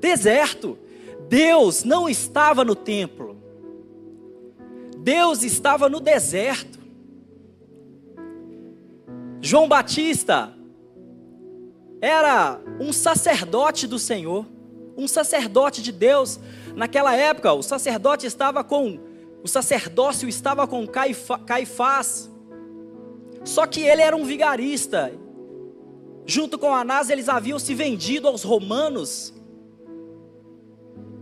deserto. 0.00 0.78
Deus 1.28 1.82
não 1.82 2.08
estava 2.08 2.64
no 2.64 2.74
templo. 2.74 3.36
Deus 4.98 5.42
estava 5.42 5.88
no 5.88 6.00
deserto. 6.00 6.78
João 9.40 9.68
Batista 9.68 10.52
era 12.00 12.60
um 12.80 12.92
sacerdote 12.92 13.86
do 13.86 13.98
Senhor, 13.98 14.46
um 14.96 15.08
sacerdote 15.08 15.82
de 15.82 15.92
Deus. 15.92 16.38
Naquela 16.74 17.14
época, 17.16 17.52
o 17.52 17.62
sacerdote 17.62 18.26
estava 18.26 18.62
com 18.62 18.98
O 19.42 19.48
sacerdócio 19.48 20.28
estava 20.28 20.66
com 20.66 20.84
Caifás. 21.46 22.30
Só 23.46 23.64
que 23.64 23.80
ele 23.80 24.02
era 24.02 24.16
um 24.16 24.24
vigarista. 24.24 25.12
Junto 26.26 26.58
com 26.58 26.74
Anás, 26.74 27.08
eles 27.08 27.28
haviam 27.28 27.58
se 27.58 27.72
vendido 27.74 28.26
aos 28.26 28.42
romanos. 28.42 29.32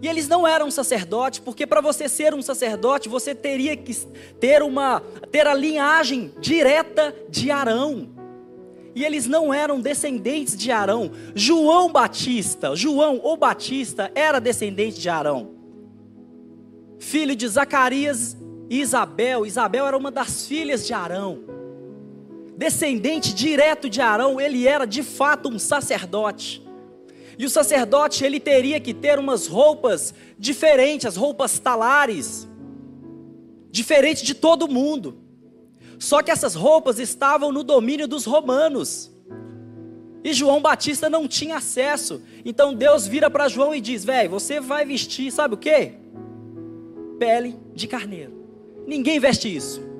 E 0.00 0.08
eles 0.08 0.26
não 0.26 0.48
eram 0.48 0.70
sacerdotes, 0.70 1.38
porque 1.38 1.66
para 1.66 1.82
você 1.82 2.08
ser 2.08 2.34
um 2.34 2.40
sacerdote, 2.40 3.08
você 3.08 3.34
teria 3.34 3.76
que 3.76 3.94
ter 4.40 4.62
uma 4.62 5.02
ter 5.30 5.46
a 5.46 5.54
linhagem 5.54 6.32
direta 6.40 7.14
de 7.28 7.50
Arão. 7.50 8.08
E 8.94 9.04
eles 9.04 9.26
não 9.26 9.52
eram 9.52 9.80
descendentes 9.80 10.56
de 10.56 10.72
Arão. 10.72 11.10
João 11.34 11.92
Batista, 11.92 12.74
João 12.74 13.20
o 13.22 13.36
Batista 13.36 14.10
era 14.14 14.40
descendente 14.40 14.98
de 14.98 15.10
Arão. 15.10 15.50
Filho 16.98 17.36
de 17.36 17.46
Zacarias 17.46 18.34
e 18.70 18.80
Isabel. 18.80 19.44
Isabel 19.44 19.86
era 19.86 19.96
uma 19.96 20.10
das 20.10 20.46
filhas 20.46 20.86
de 20.86 20.94
Arão 20.94 21.53
descendente 22.56 23.34
direto 23.34 23.88
de 23.88 24.00
Arão, 24.00 24.40
ele 24.40 24.66
era 24.66 24.86
de 24.86 25.02
fato 25.02 25.48
um 25.48 25.58
sacerdote. 25.58 26.62
E 27.38 27.44
o 27.44 27.50
sacerdote 27.50 28.24
ele 28.24 28.38
teria 28.38 28.78
que 28.78 28.94
ter 28.94 29.18
umas 29.18 29.46
roupas 29.46 30.14
diferentes, 30.38 31.06
as 31.06 31.16
roupas 31.16 31.58
talares, 31.58 32.48
diferente 33.70 34.24
de 34.24 34.34
todo 34.34 34.68
mundo. 34.68 35.18
Só 35.98 36.22
que 36.22 36.30
essas 36.30 36.54
roupas 36.54 36.98
estavam 36.98 37.50
no 37.50 37.64
domínio 37.64 38.06
dos 38.06 38.24
romanos. 38.24 39.10
E 40.22 40.32
João 40.32 40.62
Batista 40.62 41.10
não 41.10 41.26
tinha 41.26 41.56
acesso. 41.56 42.22
Então 42.44 42.72
Deus 42.74 43.06
vira 43.06 43.28
para 43.28 43.48
João 43.48 43.74
e 43.74 43.80
diz: 43.80 44.04
"Velho, 44.04 44.30
você 44.30 44.60
vai 44.60 44.84
vestir, 44.84 45.30
sabe 45.32 45.54
o 45.54 45.58
quê? 45.58 45.94
Pele 47.18 47.58
de 47.74 47.86
carneiro. 47.86 48.32
Ninguém 48.86 49.18
veste 49.18 49.54
isso. 49.54 49.93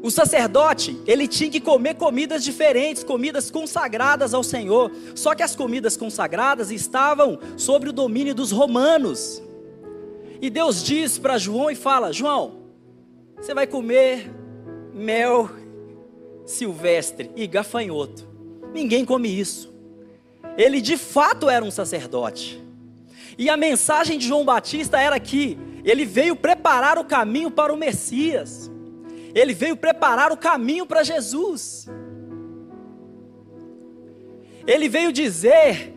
O 0.00 0.10
sacerdote, 0.10 0.96
ele 1.06 1.26
tinha 1.26 1.50
que 1.50 1.60
comer 1.60 1.94
comidas 1.94 2.44
diferentes, 2.44 3.02
comidas 3.02 3.50
consagradas 3.50 4.32
ao 4.32 4.44
Senhor. 4.44 4.92
Só 5.14 5.34
que 5.34 5.42
as 5.42 5.56
comidas 5.56 5.96
consagradas 5.96 6.70
estavam 6.70 7.38
sobre 7.56 7.88
o 7.88 7.92
domínio 7.92 8.34
dos 8.34 8.52
romanos. 8.52 9.42
E 10.40 10.48
Deus 10.48 10.84
diz 10.84 11.18
para 11.18 11.36
João 11.36 11.70
e 11.70 11.74
fala: 11.74 12.12
João, 12.12 12.62
você 13.36 13.52
vai 13.52 13.66
comer 13.66 14.30
mel 14.94 15.50
silvestre 16.46 17.30
e 17.34 17.46
gafanhoto. 17.46 18.26
Ninguém 18.72 19.04
come 19.04 19.28
isso. 19.28 19.74
Ele 20.56 20.80
de 20.80 20.96
fato 20.96 21.48
era 21.48 21.64
um 21.64 21.70
sacerdote. 21.70 22.62
E 23.36 23.48
a 23.50 23.56
mensagem 23.56 24.18
de 24.18 24.26
João 24.26 24.44
Batista 24.44 25.00
era 25.00 25.18
que 25.20 25.58
ele 25.84 26.04
veio 26.04 26.34
preparar 26.34 26.98
o 26.98 27.04
caminho 27.04 27.50
para 27.50 27.72
o 27.72 27.76
Messias. 27.76 28.70
Ele 29.34 29.52
veio 29.52 29.76
preparar 29.76 30.32
o 30.32 30.36
caminho 30.36 30.86
para 30.86 31.02
Jesus. 31.02 31.88
Ele 34.66 34.88
veio 34.88 35.12
dizer 35.12 35.94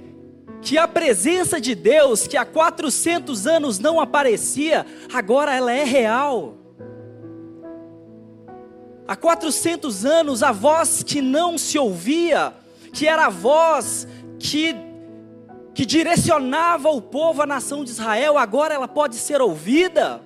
que 0.62 0.78
a 0.78 0.88
presença 0.88 1.60
de 1.60 1.74
Deus, 1.74 2.28
que 2.28 2.38
há 2.38 2.46
400 2.46 3.48
anos 3.48 3.80
não 3.80 4.00
aparecia, 4.00 4.86
agora 5.12 5.56
ela 5.56 5.72
é 5.72 5.84
real. 5.84 6.58
Há 9.08 9.16
400 9.16 10.06
anos, 10.06 10.44
a 10.44 10.52
voz 10.52 11.04
que 11.04 11.22
não 11.22 11.58
se 11.58 11.78
ouvia, 11.78 12.54
que 12.94 13.08
era 13.08 13.26
a 13.26 13.30
voz 13.30 14.08
que, 14.40 14.76
que 15.74 15.86
direcionava 15.86 16.90
o 16.90 17.02
povo, 17.02 17.42
a 17.42 17.48
nação 17.48 17.84
de 17.84 17.90
Israel, 17.92 18.38
agora 18.38 18.74
ela 18.74 18.88
pode 18.88 19.16
ser 19.16 19.42
ouvida 19.42 20.22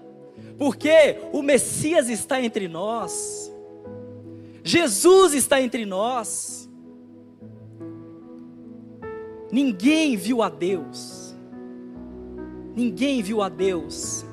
porque 0.57 1.17
o 1.31 1.41
Messias 1.41 2.09
está 2.09 2.41
entre 2.41 2.67
nós, 2.67 3.51
Jesus 4.63 5.33
está 5.33 5.61
entre 5.61 5.85
nós. 5.85 6.67
Ninguém 9.51 10.17
viu 10.17 10.41
a 10.41 10.49
Deus, 10.49 11.35
ninguém 12.75 13.21
viu 13.21 13.41
a 13.41 13.47
Deus, 13.47 14.25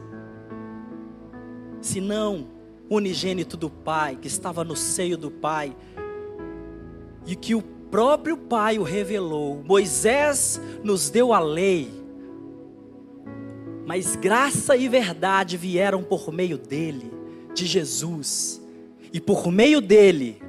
senão 1.81 2.49
o 2.88 2.96
unigênito 2.96 3.57
do 3.57 3.70
Pai, 3.70 4.16
que 4.16 4.27
estava 4.27 4.64
no 4.64 4.75
seio 4.75 5.16
do 5.16 5.31
Pai, 5.31 5.77
e 7.27 7.37
que 7.37 7.55
o 7.55 7.62
próprio 7.62 8.37
Pai 8.37 8.79
o 8.79 8.83
revelou. 8.83 9.62
Moisés 9.64 10.61
nos 10.83 11.11
deu 11.11 11.33
a 11.33 11.38
lei, 11.38 12.02
mas 13.87 14.16
graça 14.16 14.77
e 14.77 14.88
verdade 14.88 15.57
vieram 15.57 16.03
por 16.03 16.33
meio 16.33 16.59
dele, 16.59 17.12
de 17.55 17.66
Jesus. 17.66 18.61
E 19.12 19.21
por 19.21 19.51
meio 19.51 19.81
dele, 19.81 20.40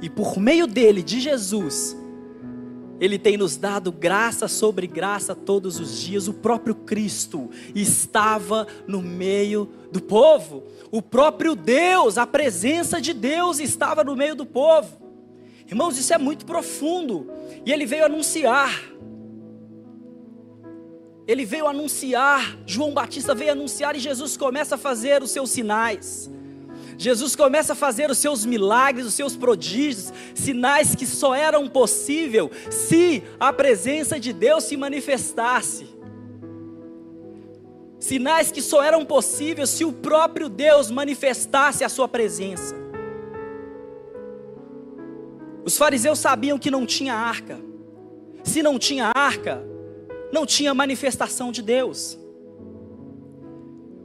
e 0.00 0.10
por 0.10 0.38
meio 0.38 0.66
dele, 0.66 1.02
de 1.02 1.20
Jesus, 1.20 1.96
ele 3.00 3.18
tem 3.18 3.36
nos 3.36 3.56
dado 3.56 3.92
graça 3.92 4.48
sobre 4.48 4.86
graça 4.86 5.34
todos 5.34 5.78
os 5.78 6.00
dias. 6.00 6.28
O 6.28 6.34
próprio 6.34 6.74
Cristo 6.74 7.50
estava 7.74 8.66
no 8.86 9.02
meio 9.02 9.68
do 9.92 10.00
povo. 10.00 10.64
O 10.90 11.02
próprio 11.02 11.54
Deus, 11.54 12.18
a 12.18 12.26
presença 12.26 13.00
de 13.00 13.12
Deus 13.12 13.60
estava 13.60 14.02
no 14.02 14.16
meio 14.16 14.34
do 14.34 14.46
povo. 14.46 15.02
Irmãos, 15.66 15.98
isso 15.98 16.12
é 16.12 16.18
muito 16.18 16.46
profundo. 16.46 17.30
E 17.64 17.72
ele 17.72 17.84
veio 17.86 18.04
anunciar 18.04 18.82
ele 21.26 21.44
veio 21.44 21.66
anunciar, 21.66 22.56
João 22.66 22.92
Batista 22.92 23.34
veio 23.34 23.52
anunciar 23.52 23.96
e 23.96 23.98
Jesus 23.98 24.36
começa 24.36 24.74
a 24.74 24.78
fazer 24.78 25.22
os 25.22 25.30
seus 25.30 25.50
sinais. 25.50 26.30
Jesus 26.98 27.34
começa 27.34 27.72
a 27.72 27.76
fazer 27.76 28.10
os 28.10 28.18
seus 28.18 28.44
milagres, 28.44 29.06
os 29.06 29.14
seus 29.14 29.34
prodígios, 29.36 30.12
sinais 30.34 30.94
que 30.94 31.06
só 31.06 31.34
eram 31.34 31.68
possível 31.68 32.50
se 32.70 33.22
a 33.40 33.52
presença 33.52 34.20
de 34.20 34.32
Deus 34.32 34.64
se 34.64 34.76
manifestasse. 34.76 35.86
Sinais 37.98 38.52
que 38.52 38.60
só 38.60 38.82
eram 38.82 39.04
possíveis 39.04 39.70
se 39.70 39.84
o 39.84 39.92
próprio 39.92 40.48
Deus 40.48 40.90
manifestasse 40.90 41.82
a 41.82 41.88
sua 41.88 42.06
presença. 42.06 42.76
Os 45.64 45.78
fariseus 45.78 46.18
sabiam 46.18 46.58
que 46.58 46.70
não 46.70 46.84
tinha 46.84 47.14
arca. 47.14 47.58
Se 48.42 48.62
não 48.62 48.78
tinha 48.78 49.10
arca, 49.14 49.64
não 50.34 50.44
tinha 50.44 50.74
manifestação 50.74 51.52
de 51.52 51.62
Deus. 51.62 52.18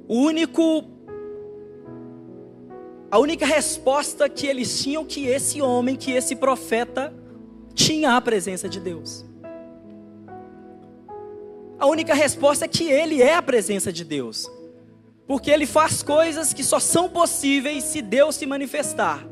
O 0.08 0.16
único 0.16 0.64
a 3.12 3.18
única 3.18 3.46
resposta 3.46 4.30
que 4.30 4.46
eles 4.46 4.82
tinham 4.82 5.04
que 5.04 5.26
esse 5.26 5.60
homem, 5.60 5.96
que 5.96 6.12
esse 6.12 6.36
profeta 6.36 7.12
tinha 7.74 8.16
a 8.16 8.22
presença 8.22 8.70
de 8.70 8.80
Deus. 8.80 9.26
A 11.80 11.88
única 11.88 12.14
resposta 12.14 12.66
é 12.66 12.68
que 12.68 12.84
ele 12.84 13.20
é 13.22 13.34
a 13.34 13.42
presença 13.42 13.92
de 13.92 14.04
Deus. 14.04 14.48
Porque 15.26 15.50
ele 15.50 15.66
faz 15.66 16.04
coisas 16.04 16.54
que 16.54 16.64
só 16.64 16.80
são 16.80 17.10
possíveis 17.10 17.84
se 17.86 18.02
Deus 18.02 18.36
se 18.36 18.46
manifestar. 18.46 19.26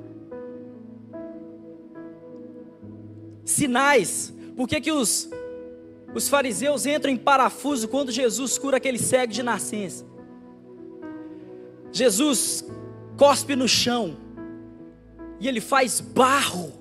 Sinais. 3.45 4.33
Por 4.55 4.67
que, 4.67 4.81
que 4.81 4.91
os 4.91 5.29
os 6.17 6.27
fariseus 6.27 6.87
entram 6.87 7.13
em 7.13 7.17
parafuso 7.17 7.87
quando 7.87 8.11
Jesus 8.11 8.57
cura 8.57 8.77
aquele 8.77 8.97
cego 8.97 9.31
de 9.31 9.43
nascença. 9.43 10.03
Jesus 11.91 12.65
cospe 13.15 13.55
no 13.55 13.67
chão 13.67 14.17
e 15.39 15.47
ele 15.47 15.61
faz 15.61 16.01
barro 16.01 16.73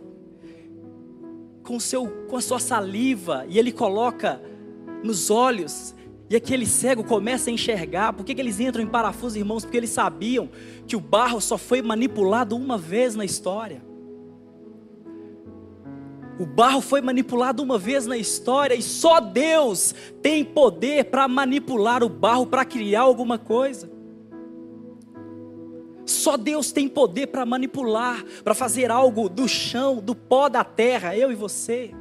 com, 1.63 1.79
seu, 1.79 2.09
com 2.29 2.37
a 2.39 2.41
sua 2.41 2.59
saliva 2.59 3.45
e 3.47 3.59
ele 3.59 3.73
coloca 3.73 4.41
nos 5.05 5.29
olhos 5.29 5.95
e 6.31 6.35
aquele 6.35 6.65
cego 6.65 7.05
começa 7.05 7.51
a 7.51 7.53
enxergar. 7.53 8.15
Por 8.15 8.25
que, 8.25 8.35
que 8.35 8.41
eles 8.41 8.59
entram 8.59 8.83
em 8.83 8.87
parafuso, 8.87 9.37
irmãos? 9.37 9.67
Porque 9.67 9.77
eles 9.77 9.91
sabiam 9.91 10.49
que 10.87 10.97
o 10.97 11.01
barro 11.01 11.43
só 11.43 11.59
foi 11.59 11.83
manipulado 11.83 12.57
uma 12.57 12.79
vez 12.79 13.15
na 13.15 13.25
história. 13.25 13.83
O 16.39 16.45
barro 16.45 16.81
foi 16.81 17.01
manipulado 17.01 17.63
uma 17.63 17.79
vez 17.79 18.07
na 18.07 18.17
história 18.17 18.75
e 18.75 18.83
só 18.83 19.21
Deus 19.21 19.95
tem 20.23 20.45
poder 20.45 21.07
para 21.07 21.27
manipular 21.27 22.05
o 22.05 22.09
barro 22.09 22.47
para 22.47 22.65
criar 22.65 23.03
alguma 23.03 23.39
coisa. 23.39 23.91
Só 26.05 26.37
Deus 26.37 26.71
tem 26.71 26.89
poder 26.89 27.29
para 27.29 27.47
manipular, 27.47 28.25
para 28.45 28.55
fazer 28.55 28.91
algo 28.91 29.29
do 29.29 29.49
chão, 29.49 29.97
do 29.97 30.15
pó 30.15 30.49
da 30.49 30.63
terra, 30.63 31.17
eu 31.17 31.33
e 31.33 31.35
você. 31.35 31.93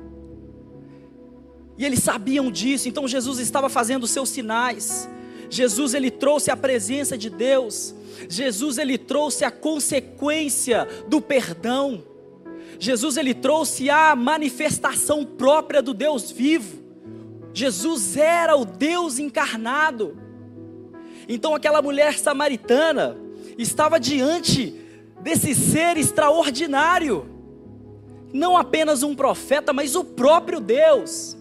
E 1.77 1.83
eles 1.83 2.03
sabiam 2.03 2.51
disso, 2.51 2.87
então 2.87 3.07
Jesus 3.07 3.39
estava 3.39 3.67
fazendo 3.67 4.05
seus 4.05 4.29
sinais. 4.29 5.09
Jesus 5.49 5.93
ele 5.93 6.11
trouxe 6.11 6.51
a 6.51 6.57
presença 6.57 7.17
de 7.17 7.29
Deus. 7.29 7.95
Jesus 8.29 8.77
ele 8.77 8.97
trouxe 8.97 9.43
a 9.43 9.51
consequência 9.51 10.87
do 11.07 11.19
perdão. 11.21 12.03
Jesus 12.79 13.17
ele 13.17 13.33
trouxe 13.33 13.89
a 13.89 14.15
manifestação 14.15 15.23
própria 15.25 15.81
do 15.81 15.93
Deus 15.93 16.31
vivo. 16.31 16.83
Jesus 17.53 18.17
era 18.17 18.55
o 18.55 18.65
Deus 18.65 19.17
encarnado. 19.17 20.17
Então 21.27 21.55
aquela 21.55 21.81
mulher 21.81 22.17
samaritana 22.17 23.17
estava 23.57 23.99
diante 23.99 24.81
desse 25.21 25.55
ser 25.55 25.97
extraordinário, 25.97 27.27
não 28.33 28.57
apenas 28.57 29.01
um 29.01 29.15
profeta, 29.15 29.71
mas 29.71 29.95
o 29.95 30.03
próprio 30.03 30.59
Deus. 30.59 31.37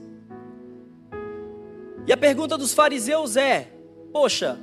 E 2.07 2.13
a 2.13 2.17
pergunta 2.17 2.57
dos 2.57 2.73
fariseus 2.73 3.37
é: 3.37 3.73
poxa, 4.13 4.59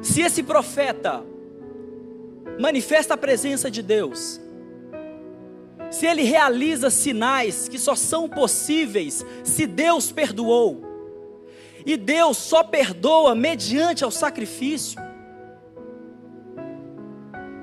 se 0.00 0.22
esse 0.22 0.42
profeta 0.42 1.24
manifesta 2.58 3.14
a 3.14 3.16
presença 3.16 3.70
de 3.70 3.82
Deus, 3.82 4.40
se 5.90 6.06
ele 6.06 6.22
realiza 6.22 6.90
sinais 6.90 7.68
que 7.68 7.78
só 7.78 7.94
são 7.94 8.28
possíveis 8.28 9.24
se 9.42 9.66
Deus 9.66 10.12
perdoou, 10.12 10.82
e 11.86 11.96
Deus 11.96 12.36
só 12.36 12.62
perdoa 12.62 13.34
mediante 13.34 14.04
ao 14.04 14.10
sacrifício, 14.10 15.00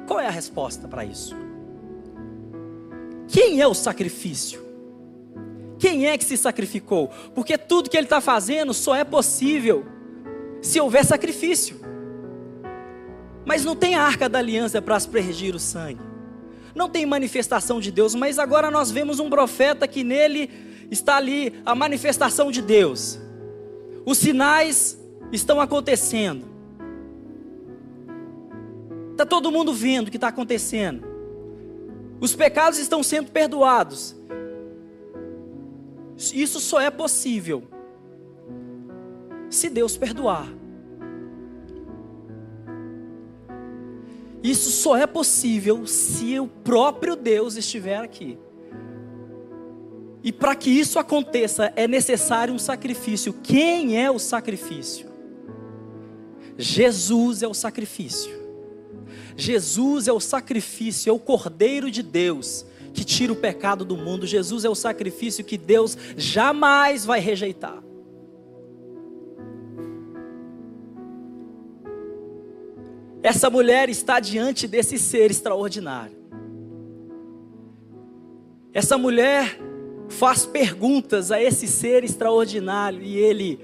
qual 0.07 0.19
é 0.19 0.27
a 0.27 0.31
resposta 0.31 0.87
para 0.87 1.05
isso? 1.05 1.35
Quem 3.27 3.61
é 3.61 3.67
o 3.67 3.73
sacrifício? 3.73 4.63
Quem 5.77 6.07
é 6.07 6.17
que 6.17 6.23
se 6.23 6.37
sacrificou? 6.37 7.09
Porque 7.33 7.57
tudo 7.57 7.89
que 7.89 7.97
ele 7.97 8.05
está 8.05 8.21
fazendo 8.21 8.73
só 8.73 8.95
é 8.95 9.03
possível 9.03 9.85
se 10.61 10.79
houver 10.79 11.05
sacrifício. 11.05 11.79
Mas 13.45 13.63
não 13.63 13.75
tem 13.75 13.95
a 13.95 14.01
arca 14.01 14.27
da 14.27 14.39
aliança 14.39 14.81
para 14.81 14.95
aspergir 14.95 15.55
o 15.55 15.59
sangue. 15.59 16.14
Não 16.75 16.89
tem 16.89 17.05
manifestação 17.05 17.79
de 17.79 17.89
Deus, 17.89 18.13
mas 18.13 18.37
agora 18.37 18.69
nós 18.69 18.91
vemos 18.91 19.19
um 19.19 19.29
profeta 19.29 19.87
que 19.87 20.03
nele 20.03 20.51
está 20.91 21.15
ali 21.15 21.53
a 21.65 21.73
manifestação 21.73 22.51
de 22.51 22.61
Deus. 22.61 23.17
Os 24.05 24.17
sinais 24.17 24.99
estão 25.31 25.61
acontecendo. 25.61 26.45
Está 29.11 29.25
todo 29.25 29.51
mundo 29.51 29.73
vendo 29.73 30.09
o 30.09 30.11
que 30.11 30.17
está 30.17 30.27
acontecendo. 30.27 31.07
Os 32.19 32.35
pecados 32.35 32.77
estão 32.77 33.01
sendo 33.01 33.31
perdoados. 33.31 34.13
Isso 36.33 36.59
só 36.59 36.81
é 36.81 36.91
possível 36.91 37.63
se 39.49 39.69
Deus 39.69 39.95
perdoar. 39.95 40.47
Isso 44.45 44.69
só 44.69 44.95
é 44.95 45.07
possível 45.07 45.87
se 45.87 46.39
o 46.39 46.45
próprio 46.45 47.15
Deus 47.15 47.55
estiver 47.55 47.97
aqui. 47.97 48.37
E 50.23 50.31
para 50.31 50.55
que 50.55 50.69
isso 50.69 50.99
aconteça, 50.99 51.73
é 51.75 51.87
necessário 51.87 52.53
um 52.53 52.59
sacrifício. 52.59 53.33
Quem 53.41 53.99
é 53.99 54.11
o 54.11 54.19
sacrifício? 54.19 55.07
Jesus 56.59 57.41
é 57.41 57.47
o 57.47 57.55
sacrifício. 57.55 58.31
Jesus 59.35 60.07
é 60.07 60.13
o 60.13 60.19
sacrifício, 60.19 61.09
é 61.09 61.13
o 61.13 61.17
Cordeiro 61.17 61.89
de 61.89 62.03
Deus 62.03 62.67
que 62.93 63.03
tira 63.03 63.33
o 63.33 63.35
pecado 63.35 63.83
do 63.83 63.97
mundo. 63.97 64.27
Jesus 64.27 64.63
é 64.63 64.69
o 64.69 64.75
sacrifício 64.75 65.43
que 65.43 65.57
Deus 65.57 65.97
jamais 66.15 67.03
vai 67.03 67.19
rejeitar. 67.19 67.84
Essa 73.25 73.49
mulher 73.49 73.89
está 73.89 74.19
diante 74.19 74.67
desse 74.67 74.99
ser 74.99 75.31
extraordinário. 75.31 76.15
Essa 78.71 78.99
mulher 78.99 79.59
faz 80.09 80.45
perguntas 80.45 81.31
a 81.31 81.41
esse 81.41 81.65
ser 81.65 82.03
extraordinário 82.03 83.01
e 83.01 83.17
ele, 83.17 83.59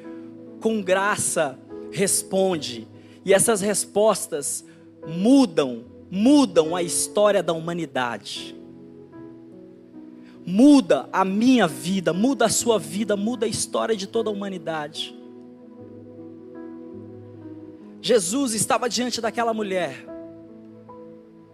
com 0.60 0.82
graça, 0.82 1.60
responde. 1.92 2.88
E 3.24 3.36
essas 3.36 3.62
respostas 3.62 4.66
mudam, 5.06 5.84
mudam 6.10 6.76
a 6.76 6.82
história 6.82 7.44
da 7.44 7.54
humanidade. 7.54 8.56
Muda 10.44 11.08
a 11.14 11.24
minha 11.24 11.68
vida, 11.68 12.12
muda 12.12 12.46
a 12.46 12.50
sua 12.50 12.80
vida, 12.80 13.16
muda 13.16 13.46
a 13.46 13.50
história 13.50 13.96
de 13.96 14.08
toda 14.08 14.28
a 14.28 14.34
humanidade. 14.34 15.21
Jesus 18.02 18.54
estava 18.54 18.90
diante 18.90 19.22
daquela 19.22 19.54
mulher. 19.54 20.06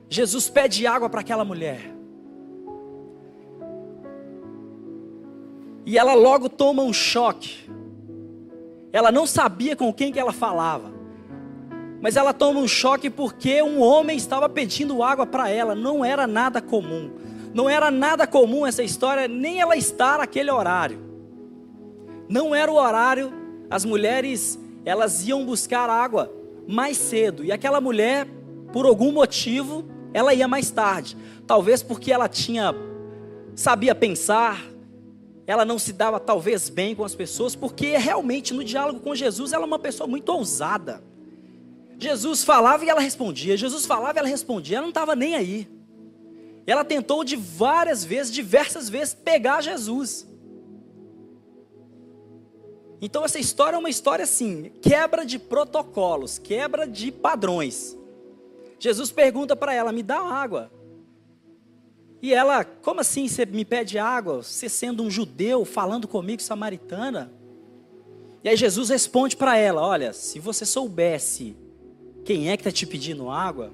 Jesus 0.10 0.50
pede 0.50 0.88
água 0.88 1.10
para 1.10 1.20
aquela 1.20 1.44
mulher. 1.44 1.94
E 5.86 5.98
ela 5.98 6.14
logo 6.14 6.48
toma 6.48 6.84
um 6.84 6.94
choque. 6.94 7.70
Ela 8.92 9.12
não 9.12 9.28
sabia 9.28 9.76
com 9.76 9.94
quem 9.94 10.12
que 10.12 10.20
ela 10.20 10.34
falava. 10.34 10.92
Mas 12.02 12.16
ela 12.16 12.34
toma 12.34 12.60
um 12.60 12.68
choque 12.68 13.10
porque 13.10 13.62
um 13.62 13.82
homem 13.82 14.16
estava 14.16 14.48
pedindo 14.48 15.04
água 15.04 15.26
para 15.26 15.50
ela. 15.50 15.76
Não 15.76 16.06
era 16.06 16.26
nada 16.26 16.62
comum. 16.62 17.12
Não 17.54 17.70
era 17.70 17.90
nada 17.90 18.28
comum 18.28 18.66
essa 18.66 18.84
história, 18.84 19.28
nem 19.28 19.60
ela 19.60 19.76
estar 19.76 20.20
naquele 20.20 20.52
horário. 20.52 21.00
Não 22.30 22.54
era 22.54 22.72
o 22.72 22.76
horário, 22.76 23.34
as 23.70 23.84
mulheres, 23.84 24.60
elas 24.88 25.28
iam 25.28 25.46
buscar 25.46 25.90
água 25.90 26.32
mais 26.66 26.96
cedo. 26.96 27.44
E 27.44 27.52
aquela 27.52 27.82
mulher, 27.82 28.26
por 28.72 28.86
algum 28.86 29.12
motivo, 29.12 29.84
ela 30.14 30.34
ia 30.34 30.48
mais 30.48 30.72
tarde. 30.72 31.18
Talvez 31.46 31.84
porque 31.84 32.10
ela 32.10 32.30
tinha 32.30 32.74
sabia 33.54 33.94
pensar, 33.94 34.64
ela 35.46 35.66
não 35.66 35.78
se 35.78 35.92
dava 35.92 36.22
talvez 36.22 36.70
bem 36.70 36.96
com 36.96 37.04
as 37.04 37.14
pessoas, 37.14 37.54
porque 37.54 37.98
realmente 37.98 38.54
no 38.54 38.64
diálogo 38.64 39.02
com 39.02 39.14
Jesus 39.14 39.52
ela 39.52 39.64
é 39.64 39.68
uma 39.68 39.80
pessoa 39.80 40.08
muito 40.08 40.30
ousada. 40.30 41.04
Jesus 42.00 42.46
falava 42.46 42.86
e 42.86 42.90
ela 42.90 43.02
respondia, 43.02 43.58
Jesus 43.58 43.86
falava 43.86 44.18
e 44.18 44.20
ela 44.20 44.28
respondia, 44.30 44.78
ela 44.78 44.84
não 44.84 44.90
estava 44.90 45.18
nem 45.18 45.36
aí. 45.36 45.68
Ela 46.66 46.86
tentou 46.86 47.26
de 47.26 47.36
várias 47.36 48.06
vezes, 48.06 48.32
diversas 48.32 48.88
vezes, 48.88 49.14
pegar 49.14 49.60
Jesus. 49.62 50.26
Então 53.02 53.24
essa 53.24 53.38
história 53.38 53.76
é 53.76 53.80
uma 53.80 53.90
história 53.90 54.24
assim, 54.24 54.72
quebra 54.82 55.26
de 55.26 55.38
protocolos, 55.38 56.40
quebra 56.40 56.88
de 56.88 57.12
padrões. 57.12 57.98
Jesus 58.80 59.12
pergunta 59.12 59.56
para 59.56 59.74
ela: 59.74 59.92
"Me 59.92 60.02
dá 60.02 60.20
água?" 60.20 60.72
E 62.22 62.34
ela: 62.34 62.64
"Como 62.64 63.00
assim 63.00 63.28
você 63.28 63.46
me 63.46 63.64
pede 63.64 64.00
água? 64.00 64.42
Você 64.42 64.68
sendo 64.68 65.04
um 65.04 65.12
judeu 65.12 65.64
falando 65.64 66.08
comigo 66.08 66.42
samaritana?" 66.42 67.32
E 68.44 68.50
aí 68.50 68.58
Jesus 68.58 68.90
responde 68.90 69.36
para 69.36 69.58
ela: 69.58 69.82
"Olha, 69.82 70.12
se 70.14 70.40
você 70.40 70.66
soubesse 70.66 71.56
quem 72.28 72.50
é 72.50 72.58
que 72.58 72.62
está 72.62 72.72
te 72.72 72.86
pedindo 72.86 73.30
água? 73.30 73.72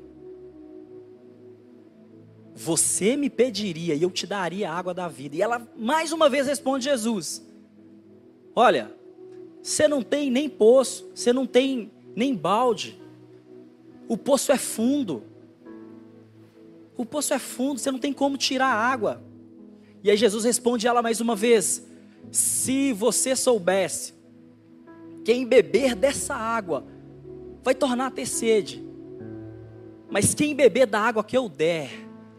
Você 2.54 3.18
me 3.18 3.30
pediria 3.30 3.96
e 3.96 4.04
eu 4.04 4.12
te 4.12 4.28
daria 4.28 4.70
a 4.70 4.76
água 4.76 4.94
da 4.94 5.08
vida. 5.08 5.36
E 5.36 5.42
ela 5.42 5.68
mais 5.76 6.12
uma 6.12 6.30
vez 6.30 6.46
responde 6.46 6.86
Jesus: 6.86 7.44
Olha, 8.56 8.92
você 9.64 9.88
não 9.88 10.02
tem 10.02 10.30
nem 10.30 10.50
poço, 10.50 11.10
você 11.16 11.32
não 11.32 11.48
tem 11.48 11.90
nem 12.14 12.36
balde. 12.36 13.02
O 14.10 14.18
poço 14.18 14.52
é 14.52 14.58
fundo. 14.58 15.24
O 16.98 17.06
poço 17.06 17.34
é 17.34 17.40
fundo, 17.40 17.80
você 17.80 17.90
não 17.90 17.98
tem 17.98 18.12
como 18.12 18.38
tirar 18.38 18.68
água. 18.68 19.24
E 20.04 20.12
aí 20.12 20.18
Jesus 20.18 20.44
responde 20.44 20.86
ela 20.86 21.02
mais 21.02 21.22
uma 21.22 21.34
vez: 21.34 21.88
Se 22.30 22.92
você 22.92 23.38
soubesse, 23.38 24.14
quem 25.24 25.46
beber 25.48 25.96
dessa 25.96 26.36
água 26.36 26.86
vai 27.64 27.74
tornar 27.74 28.08
a 28.08 28.12
ter 28.12 28.26
sede. 28.26 28.84
Mas 30.10 30.34
quem 30.34 30.54
beber 30.54 30.88
da 30.88 31.00
água 31.00 31.24
que 31.24 31.38
eu 31.38 31.48
der, 31.48 31.90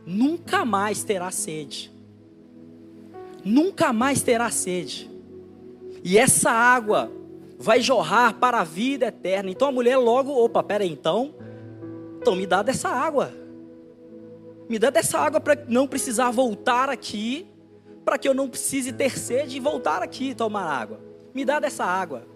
nunca 0.04 0.62
mais 0.66 1.02
terá 1.02 1.30
sede. 1.30 1.90
Nunca 3.42 3.94
mais 3.94 4.22
terá 4.22 4.50
sede. 4.50 5.13
E 6.04 6.18
essa 6.18 6.50
água 6.50 7.10
vai 7.58 7.80
jorrar 7.80 8.34
para 8.34 8.60
a 8.60 8.64
vida 8.64 9.06
eterna. 9.06 9.50
Então 9.50 9.68
a 9.68 9.72
mulher 9.72 9.96
logo, 9.96 10.30
opa, 10.30 10.62
peraí, 10.62 10.92
então, 10.92 11.34
então 12.20 12.36
me 12.36 12.46
dá 12.46 12.62
dessa 12.62 12.90
água. 12.90 13.32
Me 14.68 14.78
dá 14.78 14.90
dessa 14.90 15.18
água 15.18 15.40
para 15.40 15.64
não 15.66 15.86
precisar 15.86 16.30
voltar 16.30 16.90
aqui, 16.90 17.46
para 18.04 18.18
que 18.18 18.28
eu 18.28 18.34
não 18.34 18.50
precise 18.50 18.92
ter 18.92 19.18
sede 19.18 19.56
e 19.56 19.60
voltar 19.60 20.02
aqui 20.02 20.34
tomar 20.34 20.64
água. 20.64 21.00
Me 21.32 21.42
dá 21.42 21.58
dessa 21.58 21.84
água. 21.86 22.26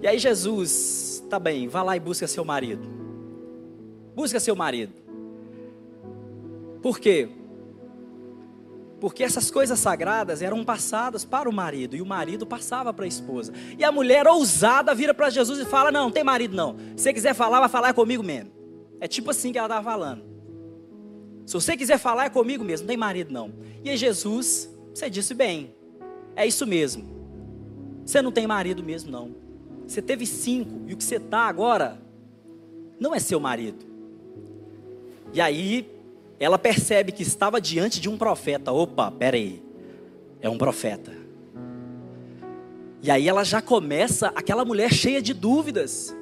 E 0.00 0.06
aí 0.06 0.18
Jesus, 0.18 1.24
tá 1.28 1.40
bem, 1.40 1.66
vá 1.66 1.82
lá 1.82 1.96
e 1.96 2.00
busca 2.00 2.28
seu 2.28 2.44
marido. 2.44 2.88
Busca 4.14 4.38
seu 4.38 4.54
marido. 4.54 4.92
Por 6.80 7.00
quê? 7.00 7.28
Porque 9.02 9.24
essas 9.24 9.50
coisas 9.50 9.80
sagradas 9.80 10.42
eram 10.42 10.64
passadas 10.64 11.24
para 11.24 11.50
o 11.50 11.52
marido 11.52 11.96
e 11.96 12.00
o 12.00 12.06
marido 12.06 12.46
passava 12.46 12.94
para 12.94 13.04
a 13.04 13.08
esposa. 13.08 13.52
E 13.76 13.82
a 13.82 13.90
mulher 13.90 14.28
ousada 14.28 14.94
vira 14.94 15.12
para 15.12 15.28
Jesus 15.28 15.58
e 15.58 15.64
fala: 15.64 15.90
Não, 15.90 16.04
não 16.04 16.10
tem 16.12 16.22
marido 16.22 16.54
não. 16.54 16.76
Se 16.96 17.02
você 17.02 17.12
quiser 17.12 17.34
falar, 17.34 17.58
vai 17.58 17.68
falar 17.68 17.94
comigo 17.94 18.22
mesmo. 18.22 18.52
É 19.00 19.08
tipo 19.08 19.32
assim 19.32 19.50
que 19.50 19.58
ela 19.58 19.66
estava 19.66 19.82
falando. 19.82 20.22
Se 21.44 21.54
você 21.54 21.76
quiser 21.76 21.98
falar, 21.98 22.26
é 22.26 22.30
comigo 22.30 22.62
mesmo, 22.62 22.84
não 22.84 22.90
tem 22.90 22.96
marido 22.96 23.32
não. 23.32 23.52
E 23.82 23.90
aí 23.90 23.96
Jesus, 23.96 24.72
você 24.94 25.10
disse 25.10 25.34
bem, 25.34 25.74
é 26.36 26.46
isso 26.46 26.64
mesmo. 26.64 27.04
Você 28.06 28.22
não 28.22 28.30
tem 28.30 28.46
marido 28.46 28.84
mesmo 28.84 29.10
não. 29.10 29.34
Você 29.84 30.00
teve 30.00 30.24
cinco 30.24 30.84
e 30.86 30.94
o 30.94 30.96
que 30.96 31.02
você 31.02 31.16
está 31.16 31.40
agora 31.40 32.00
não 33.00 33.12
é 33.12 33.18
seu 33.18 33.40
marido. 33.40 33.84
E 35.32 35.40
aí 35.40 35.91
ela 36.44 36.58
percebe 36.58 37.12
que 37.12 37.22
estava 37.22 37.60
diante 37.60 38.00
de 38.00 38.08
um 38.08 38.18
profeta. 38.18 38.72
Opa, 38.72 39.12
peraí, 39.12 39.62
é 40.40 40.50
um 40.50 40.58
profeta. 40.58 41.12
E 43.00 43.10
aí 43.10 43.28
ela 43.28 43.44
já 43.44 43.62
começa, 43.62 44.32
aquela 44.34 44.64
mulher 44.64 44.92
cheia 44.92 45.22
de 45.22 45.32
dúvidas. 45.32 46.12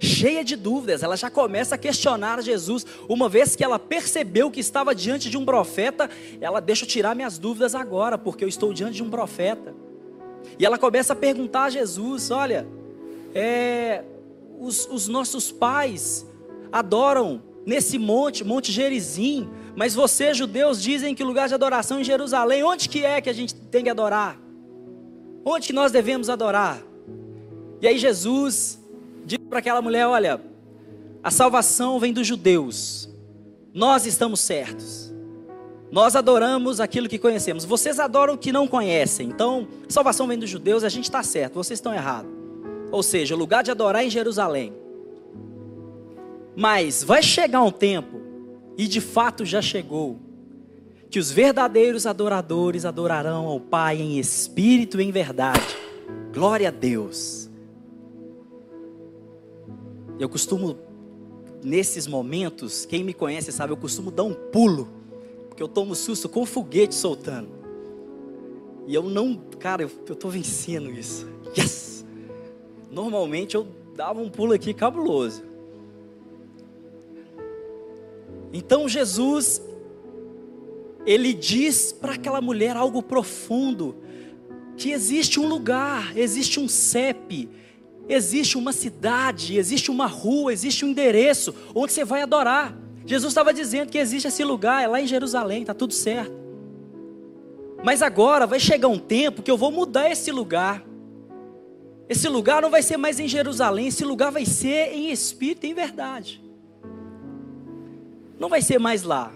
Cheia 0.00 0.44
de 0.44 0.56
dúvidas, 0.56 1.04
ela 1.04 1.16
já 1.16 1.30
começa 1.30 1.76
a 1.76 1.78
questionar 1.78 2.42
Jesus. 2.42 2.84
Uma 3.08 3.28
vez 3.28 3.54
que 3.54 3.62
ela 3.62 3.78
percebeu 3.78 4.50
que 4.50 4.58
estava 4.58 4.92
diante 4.92 5.30
de 5.30 5.38
um 5.38 5.44
profeta, 5.44 6.10
ela 6.40 6.58
deixa 6.58 6.84
eu 6.84 6.88
tirar 6.88 7.14
minhas 7.14 7.38
dúvidas 7.38 7.76
agora, 7.76 8.18
porque 8.18 8.42
eu 8.42 8.48
estou 8.48 8.72
diante 8.72 8.96
de 8.96 9.02
um 9.04 9.10
profeta. 9.10 9.72
E 10.58 10.66
ela 10.66 10.76
começa 10.76 11.12
a 11.12 11.16
perguntar 11.16 11.64
a 11.64 11.70
Jesus: 11.70 12.32
olha, 12.32 12.66
é, 13.32 14.02
os, 14.58 14.86
os 14.90 15.06
nossos 15.06 15.52
pais 15.52 16.26
adoram 16.72 17.53
nesse 17.66 17.98
monte, 17.98 18.44
Monte 18.44 18.70
Gerizim, 18.70 19.48
mas 19.76 19.94
vocês, 19.94 20.36
judeus, 20.36 20.80
dizem 20.80 21.14
que 21.14 21.22
o 21.22 21.26
lugar 21.26 21.48
de 21.48 21.54
adoração 21.54 21.98
é 21.98 22.00
em 22.02 22.04
Jerusalém. 22.04 22.62
Onde 22.62 22.88
que 22.88 23.04
é 23.04 23.20
que 23.20 23.28
a 23.28 23.32
gente 23.32 23.54
tem 23.54 23.84
que 23.84 23.90
adorar? 23.90 24.38
Onde 25.44 25.68
que 25.68 25.72
nós 25.72 25.90
devemos 25.90 26.30
adorar? 26.30 26.80
E 27.80 27.88
aí 27.88 27.98
Jesus 27.98 28.78
diz 29.26 29.38
para 29.48 29.58
aquela 29.58 29.82
mulher: 29.82 30.06
Olha, 30.06 30.40
a 31.22 31.30
salvação 31.30 31.98
vem 31.98 32.12
dos 32.12 32.26
judeus. 32.26 33.08
Nós 33.72 34.06
estamos 34.06 34.40
certos. 34.40 35.12
Nós 35.90 36.16
adoramos 36.16 36.80
aquilo 36.80 37.08
que 37.08 37.18
conhecemos. 37.18 37.64
Vocês 37.64 38.00
adoram 38.00 38.34
o 38.34 38.38
que 38.38 38.52
não 38.52 38.66
conhecem. 38.66 39.28
Então, 39.28 39.66
salvação 39.88 40.26
vem 40.26 40.38
dos 40.38 40.50
judeus, 40.50 40.84
a 40.84 40.88
gente 40.88 41.04
está 41.04 41.22
certo. 41.22 41.54
Vocês 41.54 41.78
estão 41.78 41.92
errados. 41.92 42.30
Ou 42.90 43.02
seja, 43.02 43.34
o 43.34 43.38
lugar 43.38 43.62
de 43.62 43.70
adorar 43.70 44.02
é 44.02 44.06
em 44.06 44.10
Jerusalém. 44.10 44.72
Mas 46.56 47.02
vai 47.02 47.22
chegar 47.22 47.62
um 47.62 47.70
tempo, 47.70 48.20
e 48.76 48.86
de 48.86 49.00
fato 49.00 49.44
já 49.44 49.60
chegou, 49.60 50.18
que 51.10 51.18
os 51.18 51.30
verdadeiros 51.30 52.06
adoradores 52.06 52.84
adorarão 52.84 53.46
ao 53.46 53.60
Pai 53.60 54.00
em 54.00 54.18
espírito 54.18 55.00
e 55.00 55.04
em 55.04 55.12
verdade. 55.12 55.76
Glória 56.32 56.68
a 56.68 56.72
Deus. 56.72 57.48
Eu 60.18 60.28
costumo, 60.28 60.76
nesses 61.62 62.06
momentos, 62.06 62.84
quem 62.86 63.02
me 63.02 63.14
conhece 63.14 63.50
sabe, 63.52 63.72
eu 63.72 63.76
costumo 63.76 64.10
dar 64.10 64.24
um 64.24 64.34
pulo, 64.34 64.88
porque 65.48 65.62
eu 65.62 65.68
tomo 65.68 65.94
susto 65.94 66.28
com 66.28 66.44
foguete 66.46 66.94
soltando. 66.94 67.48
E 68.86 68.94
eu 68.94 69.02
não, 69.02 69.36
cara, 69.58 69.82
eu 69.82 69.90
estou 70.12 70.30
vencendo 70.30 70.90
isso. 70.90 71.26
Yes! 71.56 72.04
Normalmente 72.90 73.54
eu 73.54 73.66
dava 73.96 74.20
um 74.20 74.28
pulo 74.28 74.52
aqui 74.52 74.74
cabuloso. 74.74 75.42
Então 78.54 78.88
Jesus 78.88 79.60
ele 81.04 81.34
diz 81.34 81.92
para 81.92 82.14
aquela 82.14 82.40
mulher 82.40 82.76
algo 82.76 83.02
profundo: 83.02 83.96
que 84.76 84.92
existe 84.92 85.40
um 85.40 85.48
lugar, 85.48 86.16
existe 86.16 86.60
um 86.60 86.68
CEP, 86.68 87.48
existe 88.08 88.56
uma 88.56 88.72
cidade, 88.72 89.58
existe 89.58 89.90
uma 89.90 90.06
rua, 90.06 90.52
existe 90.52 90.84
um 90.84 90.88
endereço 90.90 91.52
onde 91.74 91.92
você 91.92 92.04
vai 92.04 92.22
adorar. 92.22 92.78
Jesus 93.04 93.32
estava 93.32 93.52
dizendo 93.52 93.90
que 93.90 93.98
existe 93.98 94.28
esse 94.28 94.44
lugar, 94.44 94.82
é 94.82 94.86
lá 94.86 95.00
em 95.00 95.06
Jerusalém, 95.06 95.62
está 95.62 95.74
tudo 95.74 95.92
certo. 95.92 96.32
Mas 97.82 98.02
agora 98.02 98.46
vai 98.46 98.60
chegar 98.60 98.88
um 98.88 98.98
tempo 98.98 99.42
que 99.42 99.50
eu 99.50 99.58
vou 99.58 99.72
mudar 99.72 100.10
esse 100.10 100.30
lugar. 100.30 100.82
Esse 102.08 102.28
lugar 102.28 102.62
não 102.62 102.70
vai 102.70 102.82
ser 102.82 102.96
mais 102.96 103.18
em 103.18 103.26
Jerusalém, 103.26 103.88
esse 103.88 104.04
lugar 104.04 104.30
vai 104.30 104.46
ser 104.46 104.94
em 104.94 105.10
espírito 105.10 105.66
em 105.66 105.74
verdade. 105.74 106.43
Não 108.44 108.50
vai 108.50 108.60
ser 108.60 108.78
mais 108.78 109.02
lá. 109.02 109.32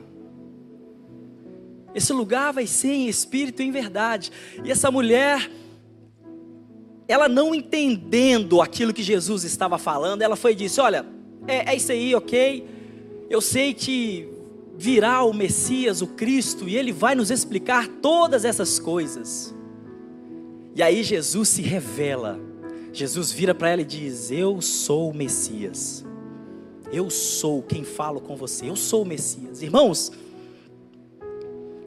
Esse 1.94 2.12
lugar 2.12 2.52
vai 2.52 2.66
ser 2.66 2.92
em 2.92 3.08
espírito 3.08 3.62
e 3.62 3.64
em 3.64 3.70
verdade. 3.70 4.30
E 4.62 4.70
essa 4.70 4.90
mulher, 4.90 5.50
ela 7.08 7.26
não 7.26 7.54
entendendo 7.54 8.60
aquilo 8.60 8.92
que 8.92 9.02
Jesus 9.02 9.44
estava 9.44 9.78
falando, 9.78 10.20
ela 10.20 10.36
foi 10.36 10.52
e 10.52 10.56
disse: 10.56 10.78
Olha, 10.78 11.06
é, 11.46 11.72
é 11.72 11.74
isso 11.74 11.90
aí, 11.90 12.14
ok? 12.14 12.68
Eu 13.30 13.40
sei 13.40 13.72
que 13.72 14.28
virá 14.76 15.24
o 15.24 15.32
Messias, 15.32 16.02
o 16.02 16.08
Cristo, 16.08 16.68
e 16.68 16.76
ele 16.76 16.92
vai 16.92 17.14
nos 17.14 17.30
explicar 17.30 17.88
todas 17.88 18.44
essas 18.44 18.78
coisas. 18.78 19.54
E 20.76 20.82
aí 20.82 21.02
Jesus 21.02 21.48
se 21.48 21.62
revela. 21.62 22.38
Jesus 22.92 23.32
vira 23.32 23.54
para 23.54 23.70
ela 23.70 23.80
e 23.80 23.86
diz: 23.86 24.30
Eu 24.30 24.60
sou 24.60 25.08
o 25.08 25.14
Messias. 25.14 26.04
Eu 26.92 27.10
sou 27.10 27.62
quem 27.62 27.84
falo 27.84 28.20
com 28.20 28.36
você. 28.36 28.68
Eu 28.68 28.76
sou 28.76 29.02
o 29.02 29.06
Messias. 29.06 29.62
Irmãos, 29.62 30.10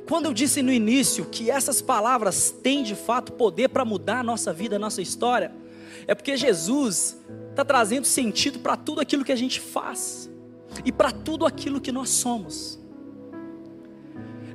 quando 0.07 0.25
eu 0.25 0.33
disse 0.33 0.61
no 0.61 0.71
início 0.71 1.25
que 1.25 1.49
essas 1.49 1.81
palavras 1.81 2.51
têm 2.51 2.83
de 2.83 2.95
fato 2.95 3.31
poder 3.31 3.69
para 3.69 3.85
mudar 3.85 4.19
a 4.19 4.23
nossa 4.23 4.51
vida, 4.51 4.75
a 4.75 4.79
nossa 4.79 5.01
história, 5.01 5.51
é 6.07 6.13
porque 6.13 6.35
Jesus 6.35 7.17
está 7.49 7.63
trazendo 7.63 8.05
sentido 8.05 8.59
para 8.59 8.75
tudo 8.75 9.01
aquilo 9.01 9.23
que 9.23 9.31
a 9.31 9.35
gente 9.35 9.59
faz 9.59 10.29
e 10.85 10.91
para 10.91 11.11
tudo 11.11 11.45
aquilo 11.45 11.81
que 11.81 11.91
nós 11.91 12.09
somos. 12.09 12.79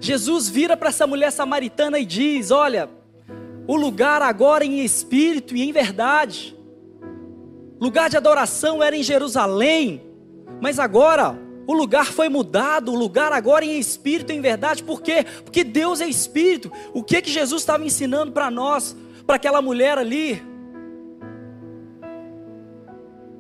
Jesus 0.01 0.49
vira 0.49 0.77
para 0.77 0.91
essa 0.91 1.07
mulher 1.07 1.33
samaritana 1.33 1.99
e 1.99 2.05
diz: 2.05 2.51
Olha, 2.51 2.89
o 3.67 3.77
lugar 3.77 4.23
agora 4.23 4.65
em 4.65 4.85
espírito 4.85 5.57
e 5.57 5.63
em 5.63 5.73
verdade, 5.73 6.57
lugar 7.81 8.09
de 8.11 8.17
adoração 8.17 8.83
era 8.83 8.97
em 8.97 9.03
Jerusalém, 9.03 10.06
mas 10.61 10.79
agora 10.79 11.39
o 11.67 11.73
lugar 11.73 12.07
foi 12.07 12.29
mudado, 12.29 12.93
o 12.93 12.95
lugar 12.95 13.33
agora 13.33 13.65
em 13.65 13.79
espírito, 13.79 14.33
em 14.33 14.41
verdade, 14.41 14.85
por 14.85 15.03
quê? 15.03 15.27
Porque 15.45 15.65
Deus 15.65 16.01
é 16.01 16.07
espírito. 16.07 16.71
O 16.95 17.03
que 17.03 17.21
que 17.21 17.31
Jesus 17.31 17.63
estava 17.63 17.85
ensinando 17.85 18.31
para 18.33 18.51
nós, 18.51 18.97
para 19.27 19.37
aquela 19.37 19.61
mulher 19.61 19.99
ali? 19.99 20.41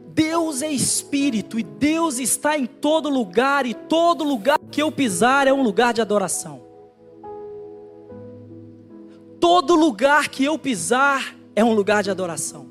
Deus 0.09 0.63
é 0.63 0.71
espírito 0.71 1.59
e 1.59 1.63
Deus 1.63 2.19
está 2.19 2.59
em 2.59 2.67
todo 2.67 3.09
lugar 3.09 3.67
e 3.67 3.75
todo 3.75 4.25
lugar 4.25 4.59
que 4.71 4.83
eu 4.83 4.91
pisar 4.91 5.47
é 5.47 5.53
um 5.53 5.63
lugar 5.63 5.93
de 5.95 6.01
adoração. 6.01 6.63
Todo 9.39 9.75
lugar 9.75 10.29
que 10.29 10.43
eu 10.43 10.59
pisar 10.59 11.37
é 11.55 11.63
um 11.63 11.75
lugar 11.75 12.03
de 12.03 12.11
adoração. 12.11 12.67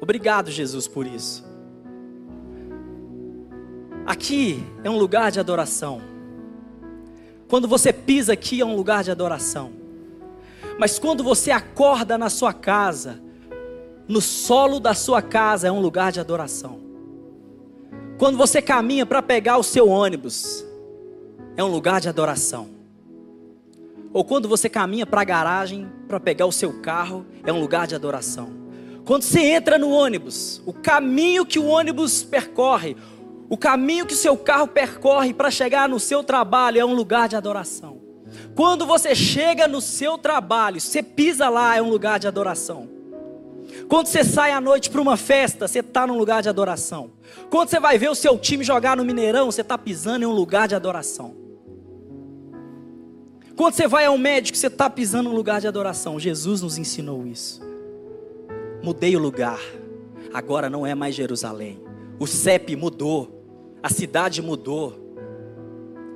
Obrigado, 0.00 0.50
Jesus, 0.50 0.88
por 0.88 1.06
isso. 1.06 1.53
Aqui 4.06 4.62
é 4.82 4.90
um 4.90 4.98
lugar 4.98 5.30
de 5.30 5.40
adoração. 5.40 6.00
Quando 7.48 7.66
você 7.66 7.92
pisa 7.92 8.34
aqui 8.34 8.60
é 8.60 8.64
um 8.64 8.76
lugar 8.76 9.02
de 9.02 9.10
adoração. 9.10 9.72
Mas 10.78 10.98
quando 10.98 11.22
você 11.22 11.50
acorda 11.50 12.18
na 12.18 12.28
sua 12.28 12.52
casa, 12.52 13.22
no 14.06 14.20
solo 14.20 14.78
da 14.78 14.92
sua 14.92 15.22
casa 15.22 15.68
é 15.68 15.72
um 15.72 15.80
lugar 15.80 16.12
de 16.12 16.20
adoração. 16.20 16.80
Quando 18.18 18.36
você 18.36 18.60
caminha 18.60 19.06
para 19.06 19.22
pegar 19.22 19.56
o 19.56 19.62
seu 19.62 19.88
ônibus, 19.88 20.64
é 21.56 21.64
um 21.64 21.68
lugar 21.68 22.00
de 22.00 22.08
adoração. 22.08 22.68
Ou 24.12 24.24
quando 24.24 24.48
você 24.48 24.68
caminha 24.68 25.06
para 25.06 25.22
a 25.22 25.24
garagem 25.24 25.90
para 26.06 26.20
pegar 26.20 26.46
o 26.46 26.52
seu 26.52 26.80
carro, 26.80 27.24
é 27.44 27.52
um 27.52 27.60
lugar 27.60 27.86
de 27.86 27.94
adoração. 27.94 28.64
Quando 29.04 29.22
você 29.22 29.40
entra 29.40 29.76
no 29.76 29.90
ônibus, 29.90 30.62
o 30.64 30.72
caminho 30.72 31.44
que 31.44 31.58
o 31.58 31.66
ônibus 31.66 32.22
percorre, 32.22 32.96
o 33.48 33.56
caminho 33.56 34.06
que 34.06 34.14
o 34.14 34.16
seu 34.16 34.36
carro 34.36 34.66
percorre 34.66 35.34
para 35.34 35.50
chegar 35.50 35.88
no 35.88 36.00
seu 36.00 36.24
trabalho 36.24 36.80
é 36.80 36.84
um 36.84 36.94
lugar 36.94 37.28
de 37.28 37.36
adoração. 37.36 38.00
Quando 38.54 38.86
você 38.86 39.14
chega 39.14 39.68
no 39.68 39.80
seu 39.80 40.16
trabalho, 40.16 40.80
você 40.80 41.02
pisa 41.02 41.48
lá, 41.48 41.76
é 41.76 41.82
um 41.82 41.90
lugar 41.90 42.18
de 42.18 42.26
adoração. 42.26 42.88
Quando 43.88 44.06
você 44.06 44.24
sai 44.24 44.52
à 44.52 44.60
noite 44.60 44.90
para 44.90 45.00
uma 45.00 45.16
festa, 45.16 45.66
você 45.66 45.80
está 45.80 46.06
num 46.06 46.16
lugar 46.16 46.42
de 46.42 46.48
adoração. 46.48 47.12
Quando 47.50 47.70
você 47.70 47.80
vai 47.80 47.98
ver 47.98 48.10
o 48.10 48.14
seu 48.14 48.38
time 48.38 48.64
jogar 48.64 48.96
no 48.96 49.04
Mineirão, 49.04 49.50
você 49.50 49.60
está 49.60 49.76
pisando 49.76 50.24
em 50.24 50.28
um 50.28 50.32
lugar 50.32 50.68
de 50.68 50.74
adoração. 50.74 51.34
Quando 53.56 53.74
você 53.74 53.86
vai 53.86 54.04
ao 54.06 54.18
médico, 54.18 54.58
você 54.58 54.66
está 54.66 54.90
pisando 54.90 55.28
em 55.28 55.32
um 55.32 55.34
lugar 55.34 55.60
de 55.60 55.68
adoração. 55.68 56.18
Jesus 56.18 56.62
nos 56.62 56.76
ensinou 56.76 57.26
isso. 57.26 57.60
Mudei 58.82 59.16
o 59.16 59.20
lugar. 59.20 59.60
Agora 60.32 60.68
não 60.68 60.86
é 60.86 60.94
mais 60.94 61.14
Jerusalém. 61.14 61.80
O 62.18 62.26
CEP 62.26 62.74
mudou. 62.76 63.33
A 63.84 63.90
cidade 63.90 64.40
mudou. 64.40 64.94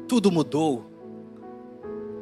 Tudo 0.09 0.33
mudou. 0.33 0.87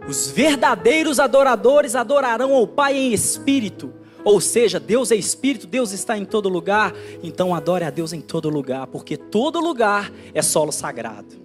Os 0.09 0.29
verdadeiros 0.29 1.21
adoradores 1.21 1.95
adorarão 1.95 2.53
ao 2.53 2.67
Pai 2.67 2.97
em 2.97 3.13
espírito. 3.13 3.93
Ou 4.25 4.41
seja, 4.41 4.81
Deus 4.81 5.13
é 5.13 5.15
espírito, 5.15 5.69
Deus 5.69 5.93
está 5.93 6.19
em 6.19 6.25
todo 6.25 6.49
lugar. 6.49 6.93
Então 7.23 7.55
adore 7.55 7.85
a 7.85 7.91
Deus 7.91 8.13
em 8.13 8.21
todo 8.21 8.49
lugar, 8.49 8.89
porque 8.89 9.17
todo 9.17 9.61
lugar 9.61 10.13
é 10.35 10.43
solo 10.43 10.73
sagrado. 10.73 11.37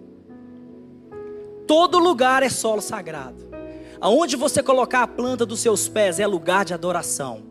Todo 1.67 1.99
lugar 1.99 2.41
é 2.41 2.49
solo 2.49 2.81
sagrado. 2.81 3.51
Aonde 3.99 4.35
você 4.35 4.63
colocar 4.63 5.03
a 5.03 5.07
planta 5.07 5.45
dos 5.45 5.59
seus 5.59 5.87
pés 5.87 6.19
é 6.19 6.25
lugar 6.25 6.65
de 6.65 6.73
adoração. 6.73 7.43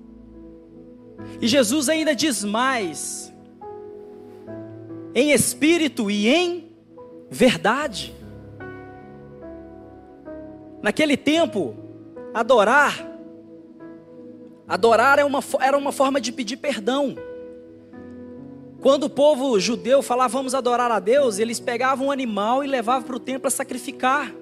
E 1.40 1.46
Jesus 1.46 1.88
ainda 1.88 2.12
diz 2.12 2.42
mais: 2.42 3.29
em 5.14 5.32
espírito 5.32 6.10
e 6.10 6.28
em 6.28 6.72
verdade. 7.30 8.14
Naquele 10.82 11.16
tempo, 11.16 11.74
adorar, 12.32 13.06
adorar 14.66 15.18
era 15.18 15.26
uma, 15.26 15.40
era 15.60 15.76
uma 15.76 15.92
forma 15.92 16.20
de 16.20 16.32
pedir 16.32 16.56
perdão. 16.56 17.16
Quando 18.80 19.04
o 19.04 19.10
povo 19.10 19.60
judeu 19.60 20.02
falava 20.02 20.32
vamos 20.32 20.54
adorar 20.54 20.90
a 20.90 20.98
Deus, 20.98 21.38
eles 21.38 21.60
pegavam 21.60 22.06
um 22.06 22.10
animal 22.10 22.64
e 22.64 22.66
levavam 22.66 23.02
para 23.02 23.16
o 23.16 23.20
templo 23.20 23.46
a 23.46 23.50
sacrificar. 23.50 24.32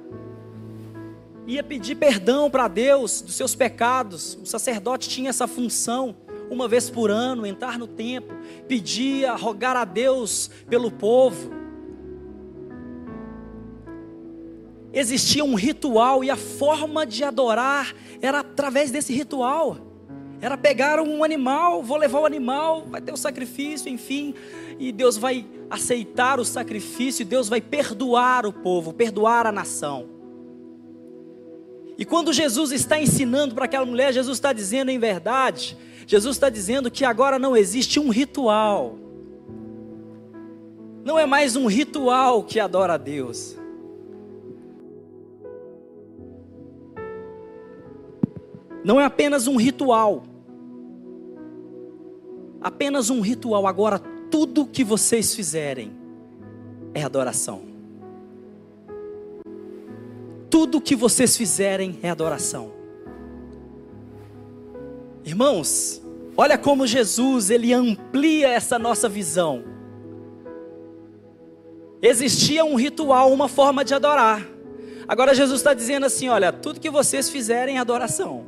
Ia 1.45 1.63
pedir 1.65 1.97
perdão 1.97 2.49
para 2.49 2.69
Deus 2.69 3.21
dos 3.21 3.35
seus 3.35 3.55
pecados. 3.55 4.39
O 4.41 4.47
sacerdote 4.47 5.09
tinha 5.09 5.31
essa 5.31 5.49
função, 5.49 6.15
uma 6.51 6.69
vez 6.69 6.91
por 6.91 7.11
ano, 7.11 7.47
entrar 7.47 7.79
no 7.79 7.87
templo, 7.87 8.37
pedir, 8.67 9.29
rogar 9.33 9.77
a 9.77 9.85
Deus 9.85 10.51
pelo 10.69 10.91
povo. 10.91 11.51
Existia 14.93 15.45
um 15.45 15.55
ritual 15.55 16.25
e 16.25 16.31
a 16.31 16.37
forma 16.37 17.07
de 17.07 17.23
adorar 17.23 17.95
era 18.21 18.41
através 18.41 18.91
desse 18.91 19.13
ritual. 19.13 19.77
Era 20.41 20.57
pegar 20.57 21.01
um 21.01 21.25
animal, 21.25 21.83
vou 21.83 21.97
levar 21.97 22.21
o 22.21 22.27
animal, 22.27 22.85
vai 22.87 23.01
ter 23.01 23.13
o 23.13 23.17
sacrifício, 23.17 23.89
enfim, 23.89 24.35
e 24.79 24.93
Deus 24.93 25.17
vai 25.17 25.45
aceitar 25.69 26.39
o 26.39 26.45
sacrifício, 26.45 27.25
Deus 27.25 27.49
vai 27.49 27.61
perdoar 27.61 28.47
o 28.47 28.53
povo, 28.53 28.93
perdoar 28.93 29.47
a 29.47 29.53
nação. 29.53 30.18
E 31.99 32.05
quando 32.05 32.33
Jesus 32.33 32.73
está 32.73 32.99
ensinando 32.99 33.55
para 33.55 33.67
aquela 33.67 33.85
mulher, 33.85 34.15
Jesus 34.15 34.39
está 34.39 34.53
dizendo 34.53 34.91
em 34.91 34.99
verdade, 34.99 35.77
Jesus 36.07 36.37
está 36.37 36.49
dizendo 36.49 36.91
que 36.91 37.05
agora 37.05 37.39
não 37.39 37.57
existe 37.57 38.01
um 38.01 38.09
ritual, 38.09 38.97
não 41.05 41.19
é 41.19 41.27
mais 41.27 41.57
um 41.57 41.67
ritual 41.67 42.45
que 42.45 42.61
adora 42.61 42.95
a 42.95 42.97
Deus, 42.97 43.59
Não 48.89 48.99
é 48.99 49.05
apenas 49.05 49.47
um 49.47 49.57
ritual. 49.57 50.23
Apenas 52.59 53.11
um 53.11 53.21
ritual. 53.21 53.67
Agora, 53.67 53.99
tudo 54.31 54.65
que 54.65 54.83
vocês 54.83 55.35
fizerem 55.35 55.93
é 56.95 57.03
adoração. 57.03 57.68
Tudo 60.51 60.81
que 60.81 60.97
vocês 60.97 61.37
fizerem 61.37 61.99
é 62.03 62.11
adoração. 62.11 62.73
Irmãos, 65.25 66.03
olha 66.37 66.57
como 66.57 66.87
Jesus 66.87 67.51
ele 67.51 67.73
amplia 67.73 68.49
essa 68.49 68.79
nossa 68.79 69.09
visão. 69.09 69.63
Existia 72.01 72.65
um 72.65 72.77
ritual, 72.77 73.33
uma 73.33 73.49
forma 73.49 73.85
de 73.85 73.93
adorar. 73.93 74.47
Agora 75.07 75.35
Jesus 75.35 75.61
está 75.61 75.75
dizendo 75.75 76.07
assim: 76.07 76.29
olha, 76.29 76.53
tudo 76.53 76.81
que 76.81 76.91
vocês 76.91 77.29
fizerem 77.29 77.77
é 77.77 77.81
adoração. 77.81 78.47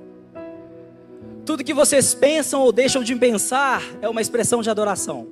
Tudo 1.45 1.65
que 1.65 1.75
vocês 1.75 2.15
pensam 2.15 2.63
ou 2.63 2.71
deixam 2.71 3.03
de 3.03 3.15
pensar 3.17 3.83
é 4.01 4.09
uma 4.09 4.21
expressão 4.21 4.63
de 4.63 4.71
adoração. 4.71 5.27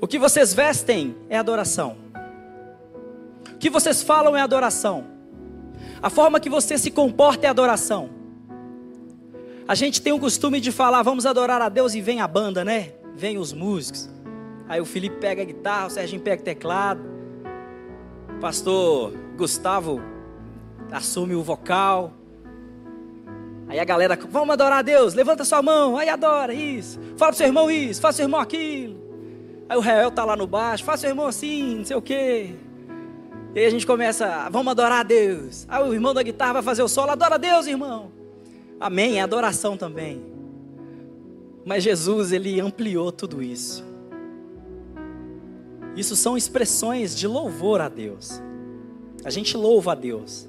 O 0.00 0.06
que 0.06 0.18
vocês 0.18 0.52
vestem 0.52 1.16
é 1.30 1.38
adoração. 1.38 1.96
O 3.62 3.64
que 3.64 3.70
vocês 3.70 4.02
falam 4.02 4.36
é 4.36 4.40
adoração. 4.40 5.04
A 6.02 6.10
forma 6.10 6.40
que 6.40 6.50
você 6.50 6.76
se 6.76 6.90
comporta 6.90 7.46
é 7.46 7.48
adoração. 7.48 8.10
A 9.68 9.76
gente 9.76 10.02
tem 10.02 10.12
o 10.12 10.18
costume 10.18 10.60
de 10.60 10.72
falar, 10.72 11.00
vamos 11.04 11.26
adorar 11.26 11.62
a 11.62 11.68
Deus 11.68 11.94
e 11.94 12.00
vem 12.00 12.20
a 12.20 12.26
banda, 12.26 12.64
né? 12.64 12.94
Vem 13.14 13.38
os 13.38 13.52
músicos. 13.52 14.10
Aí 14.68 14.80
o 14.80 14.84
Felipe 14.84 15.18
pega 15.18 15.42
a 15.42 15.44
guitarra, 15.44 15.86
o 15.86 15.90
Serginho 15.90 16.20
pega 16.20 16.42
o 16.42 16.44
teclado. 16.44 17.02
O 18.36 18.40
pastor 18.40 19.12
Gustavo 19.36 20.02
assume 20.90 21.36
o 21.36 21.42
vocal. 21.44 22.12
Aí 23.68 23.78
a 23.78 23.84
galera, 23.84 24.18
vamos 24.28 24.54
adorar 24.54 24.80
a 24.80 24.82
Deus, 24.82 25.14
levanta 25.14 25.44
sua 25.44 25.62
mão, 25.62 25.96
aí 25.96 26.08
adora 26.08 26.52
isso. 26.52 26.98
Fala 27.16 27.30
pro 27.30 27.38
seu 27.38 27.46
irmão 27.46 27.70
isso, 27.70 28.00
faça 28.00 28.16
seu 28.16 28.24
irmão 28.24 28.40
aquilo. 28.40 29.00
Aí 29.68 29.76
o 29.76 29.80
réu 29.80 30.10
tá 30.10 30.24
lá 30.24 30.34
no 30.34 30.48
baixo, 30.48 30.82
faça 30.82 31.02
seu 31.02 31.10
irmão 31.10 31.28
assim, 31.28 31.76
não 31.76 31.84
sei 31.84 31.96
o 31.96 32.02
quê. 32.02 32.56
E 33.54 33.58
aí 33.58 33.66
a 33.66 33.70
gente 33.70 33.86
começa, 33.86 34.48
vamos 34.50 34.70
adorar 34.70 35.00
a 35.00 35.02
Deus. 35.02 35.66
Aí 35.68 35.82
o 35.82 35.92
irmão 35.92 36.14
da 36.14 36.22
guitarra 36.22 36.54
vai 36.54 36.62
fazer 36.62 36.82
o 36.82 36.88
solo, 36.88 37.10
adora 37.10 37.34
a 37.34 37.38
Deus, 37.38 37.66
irmão. 37.66 38.10
Amém, 38.80 39.18
é 39.18 39.22
adoração 39.22 39.76
também. 39.76 40.24
Mas 41.64 41.84
Jesus, 41.84 42.32
ele 42.32 42.60
ampliou 42.60 43.12
tudo 43.12 43.42
isso. 43.42 43.84
Isso 45.94 46.16
são 46.16 46.36
expressões 46.36 47.16
de 47.16 47.26
louvor 47.26 47.80
a 47.80 47.88
Deus. 47.88 48.42
A 49.24 49.30
gente 49.30 49.56
louva 49.56 49.92
a 49.92 49.94
Deus. 49.94 50.48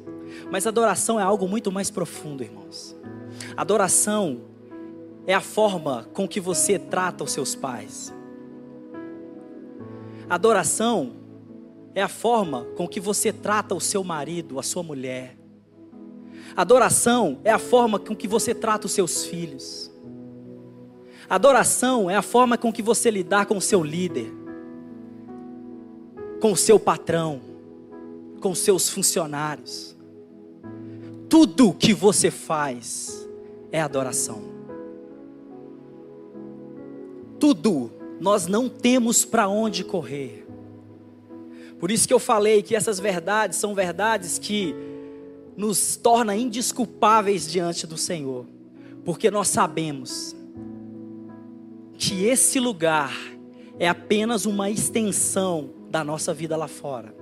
Mas 0.50 0.66
adoração 0.66 1.20
é 1.20 1.24
algo 1.24 1.48
muito 1.48 1.72
mais 1.72 1.92
profundo, 1.92 2.42
irmãos. 2.42 2.96
Adoração 3.56 4.42
é 5.28 5.34
a 5.34 5.42
forma 5.42 6.08
com 6.14 6.28
que 6.28 6.40
você 6.40 6.80
trata 6.80 7.24
os 7.24 7.32
seus 7.32 7.54
pais. 7.54 8.14
Adoração 10.30 11.23
é 11.96 12.02
a 12.02 12.08
forma 12.08 12.66
com 12.76 12.88
que 12.88 13.00
você 13.00 13.32
trata 13.32 13.76
o 13.76 13.82
seu 13.82 14.04
marido, 14.04 14.60
a 14.60 14.64
sua 14.64 14.84
mulher. 14.84 15.38
Adoração 16.56 17.40
é 17.44 17.52
a 17.52 17.60
forma 17.60 18.00
com 18.00 18.16
que 18.16 18.28
você 18.28 18.54
trata 18.54 18.86
os 18.86 18.92
seus 18.92 19.26
filhos. 19.26 19.92
Adoração 21.30 22.10
é 22.10 22.16
a 22.16 22.22
forma 22.22 22.58
com 22.58 22.72
que 22.72 22.82
você 22.82 23.10
lidar 23.10 23.46
com 23.46 23.58
o 23.58 23.62
seu 23.62 23.84
líder, 23.84 24.32
com 26.40 26.52
o 26.52 26.58
seu 26.58 26.80
patrão, 26.80 27.42
com 28.40 28.52
os 28.52 28.60
seus 28.60 28.90
funcionários. 28.90 29.96
Tudo 31.30 31.74
que 31.74 31.94
você 31.94 32.30
faz 32.30 33.28
é 33.72 33.82
adoração. 33.82 34.44
Tudo, 37.40 37.92
nós 38.20 38.46
não 38.46 38.70
temos 38.70 39.26
para 39.26 39.48
onde 39.48 39.84
correr. 39.84 40.43
Por 41.80 41.92
isso 41.92 42.08
que 42.08 42.14
eu 42.14 42.20
falei 42.20 42.62
que 42.62 42.76
essas 42.76 43.00
verdades 43.00 43.58
são 43.58 43.76
verdades 43.76 44.40
que 44.40 44.74
nos 45.56 45.96
torna 45.96 46.36
indisculpáveis 46.36 47.50
diante 47.50 47.86
do 47.86 47.98
Senhor, 47.98 48.46
porque 49.04 49.30
nós 49.30 49.50
sabemos 49.50 50.36
que 51.98 52.26
esse 52.26 52.60
lugar 52.60 53.14
é 53.78 53.88
apenas 53.88 54.46
uma 54.46 54.70
extensão 54.70 55.72
da 55.90 56.04
nossa 56.04 56.34
vida 56.34 56.56
lá 56.58 56.68
fora. 56.68 57.14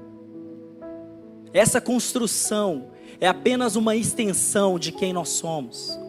Essa 1.54 1.82
construção 1.82 2.92
é 3.20 3.28
apenas 3.28 3.76
uma 3.76 3.96
extensão 3.96 4.80
de 4.80 4.92
quem 4.92 5.12
nós 5.12 5.30
somos. 5.30 6.00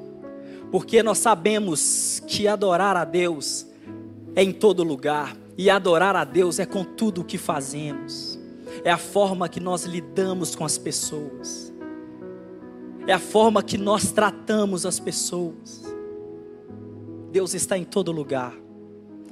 Porque 0.70 1.02
nós 1.02 1.18
sabemos 1.18 2.22
que 2.26 2.46
adorar 2.46 2.96
a 2.96 3.04
Deus 3.04 3.66
é 4.34 4.42
em 4.42 4.52
todo 4.52 4.82
lugar, 4.82 5.36
e 5.56 5.68
adorar 5.68 6.16
a 6.16 6.24
Deus 6.24 6.58
é 6.58 6.64
com 6.64 6.82
tudo 6.82 7.20
o 7.20 7.24
que 7.24 7.36
fazemos, 7.36 8.31
é 8.84 8.90
a 8.90 8.98
forma 8.98 9.48
que 9.48 9.60
nós 9.60 9.84
lidamos 9.84 10.54
com 10.54 10.64
as 10.64 10.76
pessoas, 10.76 11.72
é 13.06 13.12
a 13.12 13.18
forma 13.18 13.62
que 13.62 13.76
nós 13.76 14.12
tratamos 14.12 14.86
as 14.86 15.00
pessoas. 15.00 15.82
Deus 17.30 17.54
está 17.54 17.76
em 17.76 17.84
todo 17.84 18.12
lugar. 18.12 18.54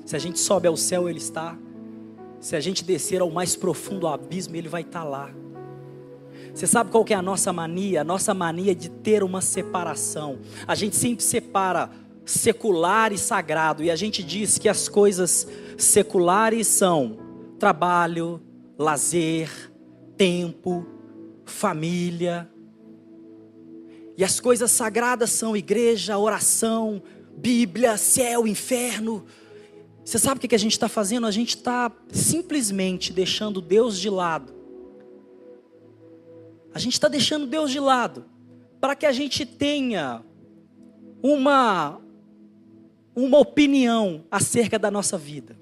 Se 0.04 0.16
a 0.16 0.18
gente 0.18 0.40
sobe 0.40 0.66
ao 0.66 0.76
céu, 0.76 1.08
Ele 1.08 1.18
está. 1.18 1.56
Se 2.40 2.56
a 2.56 2.60
gente 2.60 2.82
descer 2.82 3.20
ao 3.20 3.30
mais 3.30 3.54
profundo 3.54 4.08
abismo, 4.08 4.56
Ele 4.56 4.68
vai 4.68 4.82
estar 4.82 5.04
lá. 5.04 5.30
Você 6.52 6.66
sabe 6.66 6.90
qual 6.90 7.04
que 7.04 7.12
é 7.12 7.16
a 7.16 7.22
nossa 7.22 7.52
mania? 7.52 8.00
A 8.00 8.04
nossa 8.04 8.34
mania 8.34 8.74
de 8.74 8.88
ter 8.90 9.22
uma 9.22 9.40
separação. 9.40 10.38
A 10.66 10.74
gente 10.74 10.96
sempre 10.96 11.22
separa 11.22 11.90
secular 12.24 13.12
e 13.12 13.18
sagrado 13.18 13.82
e 13.82 13.90
a 13.90 13.96
gente 13.96 14.22
diz 14.22 14.58
que 14.58 14.68
as 14.68 14.88
coisas 14.88 15.46
seculares 15.76 16.66
são 16.66 17.18
trabalho, 17.58 18.40
lazer, 18.80 19.50
tempo, 20.16 20.86
família. 21.44 22.50
E 24.16 24.24
as 24.24 24.40
coisas 24.40 24.70
sagradas 24.70 25.30
são 25.30 25.56
igreja, 25.56 26.18
oração, 26.18 27.02
Bíblia, 27.36 27.96
céu, 27.96 28.46
inferno. 28.46 29.24
Você 30.04 30.18
sabe 30.18 30.38
o 30.38 30.48
que 30.48 30.54
a 30.54 30.58
gente 30.58 30.72
está 30.72 30.88
fazendo? 30.88 31.26
A 31.26 31.30
gente 31.30 31.56
está 31.56 31.92
simplesmente 32.10 33.12
deixando 33.12 33.60
Deus 33.60 33.98
de 33.98 34.08
lado 34.08 34.60
a 36.72 36.78
gente 36.78 36.92
está 36.94 37.08
deixando 37.08 37.46
Deus 37.46 37.70
de 37.70 37.80
lado 37.80 38.24
para 38.80 38.94
que 38.94 39.04
a 39.04 39.12
gente 39.12 39.44
tenha 39.44 40.22
uma 41.22 42.00
uma 43.14 43.38
opinião 43.38 44.24
acerca 44.30 44.78
da 44.78 44.90
nossa 44.90 45.18
vida. 45.18 45.58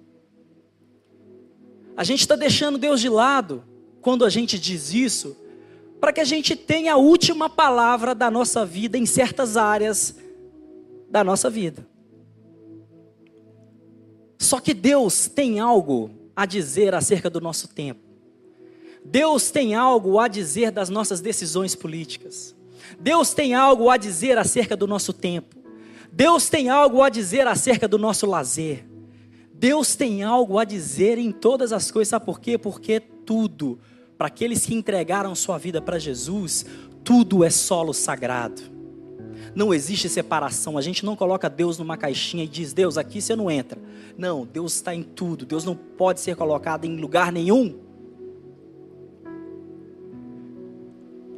A 1.98 2.04
gente 2.04 2.20
está 2.20 2.36
deixando 2.36 2.78
Deus 2.78 3.00
de 3.00 3.08
lado 3.08 3.64
quando 4.00 4.24
a 4.24 4.30
gente 4.30 4.56
diz 4.56 4.94
isso, 4.94 5.36
para 5.98 6.12
que 6.12 6.20
a 6.20 6.24
gente 6.24 6.54
tenha 6.54 6.92
a 6.92 6.96
última 6.96 7.50
palavra 7.50 8.14
da 8.14 8.30
nossa 8.30 8.64
vida 8.64 8.96
em 8.96 9.04
certas 9.04 9.56
áreas 9.56 10.14
da 11.10 11.24
nossa 11.24 11.50
vida. 11.50 11.84
Só 14.38 14.60
que 14.60 14.72
Deus 14.72 15.26
tem 15.26 15.58
algo 15.58 16.12
a 16.36 16.46
dizer 16.46 16.94
acerca 16.94 17.28
do 17.28 17.40
nosso 17.40 17.66
tempo. 17.66 18.00
Deus 19.04 19.50
tem 19.50 19.74
algo 19.74 20.20
a 20.20 20.28
dizer 20.28 20.70
das 20.70 20.88
nossas 20.88 21.20
decisões 21.20 21.74
políticas. 21.74 22.54
Deus 23.00 23.34
tem 23.34 23.54
algo 23.54 23.90
a 23.90 23.96
dizer 23.96 24.38
acerca 24.38 24.76
do 24.76 24.86
nosso 24.86 25.12
tempo. 25.12 25.56
Deus 26.12 26.48
tem 26.48 26.68
algo 26.68 27.02
a 27.02 27.08
dizer 27.08 27.48
acerca 27.48 27.88
do 27.88 27.98
nosso 27.98 28.24
lazer. 28.24 28.87
Deus 29.58 29.96
tem 29.96 30.22
algo 30.22 30.56
a 30.58 30.64
dizer 30.64 31.18
em 31.18 31.32
todas 31.32 31.72
as 31.72 31.90
coisas, 31.90 32.10
sabe 32.10 32.24
por 32.24 32.40
quê? 32.40 32.56
Porque 32.56 33.00
tudo, 33.00 33.78
para 34.16 34.28
aqueles 34.28 34.64
que 34.64 34.72
entregaram 34.72 35.34
sua 35.34 35.58
vida 35.58 35.82
para 35.82 35.98
Jesus, 35.98 36.64
tudo 37.02 37.42
é 37.42 37.50
solo 37.50 37.92
sagrado. 37.92 38.62
Não 39.56 39.74
existe 39.74 40.08
separação. 40.08 40.78
A 40.78 40.80
gente 40.80 41.04
não 41.04 41.16
coloca 41.16 41.50
Deus 41.50 41.76
numa 41.76 41.96
caixinha 41.96 42.44
e 42.44 42.48
diz: 42.48 42.72
Deus, 42.72 42.96
aqui 42.96 43.20
você 43.20 43.34
não 43.34 43.50
entra. 43.50 43.80
Não, 44.16 44.46
Deus 44.46 44.74
está 44.74 44.94
em 44.94 45.02
tudo. 45.02 45.44
Deus 45.44 45.64
não 45.64 45.74
pode 45.74 46.20
ser 46.20 46.36
colocado 46.36 46.84
em 46.84 46.96
lugar 46.96 47.32
nenhum. 47.32 47.74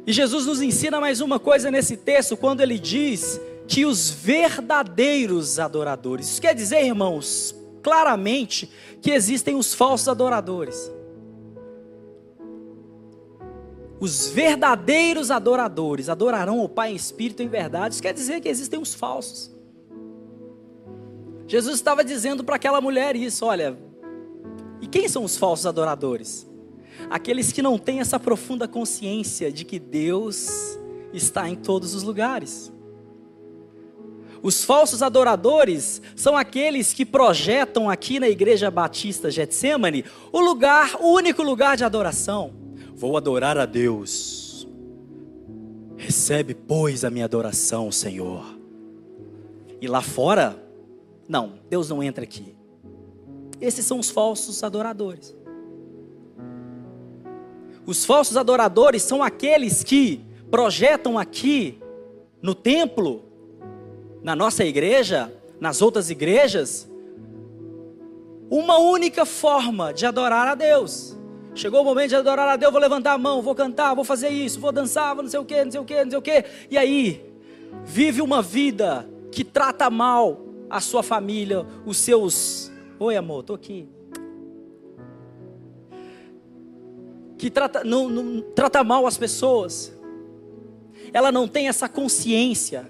E 0.05 0.13
Jesus 0.13 0.45
nos 0.45 0.61
ensina 0.61 0.99
mais 0.99 1.21
uma 1.21 1.39
coisa 1.39 1.71
nesse 1.71 1.97
texto, 1.97 2.37
quando 2.37 2.61
ele 2.61 2.77
diz 2.77 3.39
que 3.67 3.85
os 3.85 4.11
verdadeiros 4.11 5.57
adoradores. 5.57 6.29
Isso 6.29 6.41
quer 6.41 6.53
dizer, 6.53 6.83
irmãos, 6.83 7.55
claramente 7.81 8.69
que 9.01 9.11
existem 9.11 9.55
os 9.55 9.73
falsos 9.73 10.07
adoradores. 10.07 10.91
Os 13.99 14.27
verdadeiros 14.29 15.29
adoradores 15.29 16.09
adorarão 16.09 16.59
o 16.59 16.67
Pai 16.67 16.91
em 16.91 16.95
espírito 16.95 17.43
e 17.43 17.45
em 17.45 17.49
verdade. 17.49 17.93
Isso 17.93 18.01
quer 18.01 18.13
dizer 18.13 18.41
que 18.41 18.49
existem 18.49 18.79
os 18.79 18.95
falsos. 18.95 19.51
Jesus 21.47 21.75
estava 21.75 22.03
dizendo 22.03 22.43
para 22.43 22.55
aquela 22.55 22.81
mulher 22.81 23.15
isso: 23.15 23.45
olha, 23.45 23.77
e 24.81 24.87
quem 24.87 25.07
são 25.07 25.23
os 25.23 25.37
falsos 25.37 25.67
adoradores? 25.67 26.49
Aqueles 27.09 27.51
que 27.51 27.61
não 27.61 27.77
têm 27.77 27.99
essa 27.99 28.19
profunda 28.19 28.67
consciência 28.67 29.51
de 29.51 29.65
que 29.65 29.77
Deus 29.77 30.79
está 31.13 31.47
em 31.47 31.55
todos 31.55 31.93
os 31.93 32.03
lugares. 32.03 32.71
Os 34.43 34.63
falsos 34.63 35.03
adoradores 35.03 36.01
são 36.15 36.35
aqueles 36.35 36.93
que 36.93 37.05
projetam 37.05 37.89
aqui 37.89 38.19
na 38.19 38.27
igreja 38.27 38.71
batista 38.71 39.29
Getsemane 39.29 40.03
o 40.31 40.39
lugar, 40.39 40.97
o 40.99 41.13
único 41.13 41.43
lugar 41.43 41.77
de 41.77 41.83
adoração. 41.83 42.53
Vou 42.95 43.15
adorar 43.17 43.57
a 43.57 43.65
Deus. 43.65 44.67
Recebe, 45.95 46.55
pois, 46.55 47.05
a 47.05 47.11
minha 47.11 47.25
adoração, 47.25 47.91
Senhor. 47.91 48.43
E 49.79 49.87
lá 49.87 50.01
fora, 50.01 50.61
não, 51.29 51.59
Deus 51.69 51.89
não 51.89 52.01
entra 52.01 52.23
aqui. 52.23 52.55
Esses 53.59 53.85
são 53.85 53.99
os 53.99 54.09
falsos 54.09 54.63
adoradores. 54.63 55.35
Os 57.85 58.05
falsos 58.05 58.37
adoradores 58.37 59.03
são 59.03 59.21
aqueles 59.21 59.83
que 59.83 60.21
projetam 60.49 61.17
aqui 61.17 61.79
no 62.41 62.55
templo 62.55 63.30
na 64.23 64.35
nossa 64.35 64.63
igreja, 64.63 65.33
nas 65.59 65.81
outras 65.81 66.09
igrejas, 66.09 66.89
uma 68.49 68.77
única 68.77 69.25
forma 69.25 69.93
de 69.93 70.05
adorar 70.05 70.47
a 70.47 70.55
Deus. 70.55 71.17
Chegou 71.53 71.81
o 71.81 71.83
momento 71.83 72.09
de 72.09 72.15
adorar 72.15 72.47
a 72.47 72.55
Deus, 72.55 72.71
vou 72.71 72.81
levantar 72.81 73.13
a 73.13 73.17
mão, 73.17 73.41
vou 73.41 73.55
cantar, 73.55 73.93
vou 73.93 74.03
fazer 74.03 74.29
isso, 74.29 74.59
vou 74.59 74.71
dançar, 74.71 75.13
vou 75.15 75.23
não 75.23 75.29
sei 75.29 75.39
o 75.39 75.45
que, 75.45 75.63
não 75.63 75.71
sei 75.71 75.81
o 75.81 75.85
que, 75.85 76.03
não 76.03 76.11
sei 76.11 76.19
o 76.19 76.21
que. 76.21 76.45
E 76.69 76.77
aí, 76.77 77.25
vive 77.83 78.21
uma 78.21 78.41
vida 78.41 79.07
que 79.31 79.43
trata 79.43 79.89
mal 79.89 80.41
a 80.69 80.79
sua 80.79 81.03
família, 81.03 81.65
os 81.85 81.97
seus. 81.97 82.71
Oi, 82.99 83.15
amor, 83.15 83.43
tô 83.43 83.53
aqui. 83.53 83.87
Que 87.37 87.49
trata, 87.49 87.83
não, 87.83 88.07
não, 88.07 88.41
trata 88.53 88.83
mal 88.83 89.07
as 89.07 89.17
pessoas. 89.17 89.91
Ela 91.11 91.31
não 91.31 91.47
tem 91.47 91.67
essa 91.67 91.89
consciência 91.89 92.89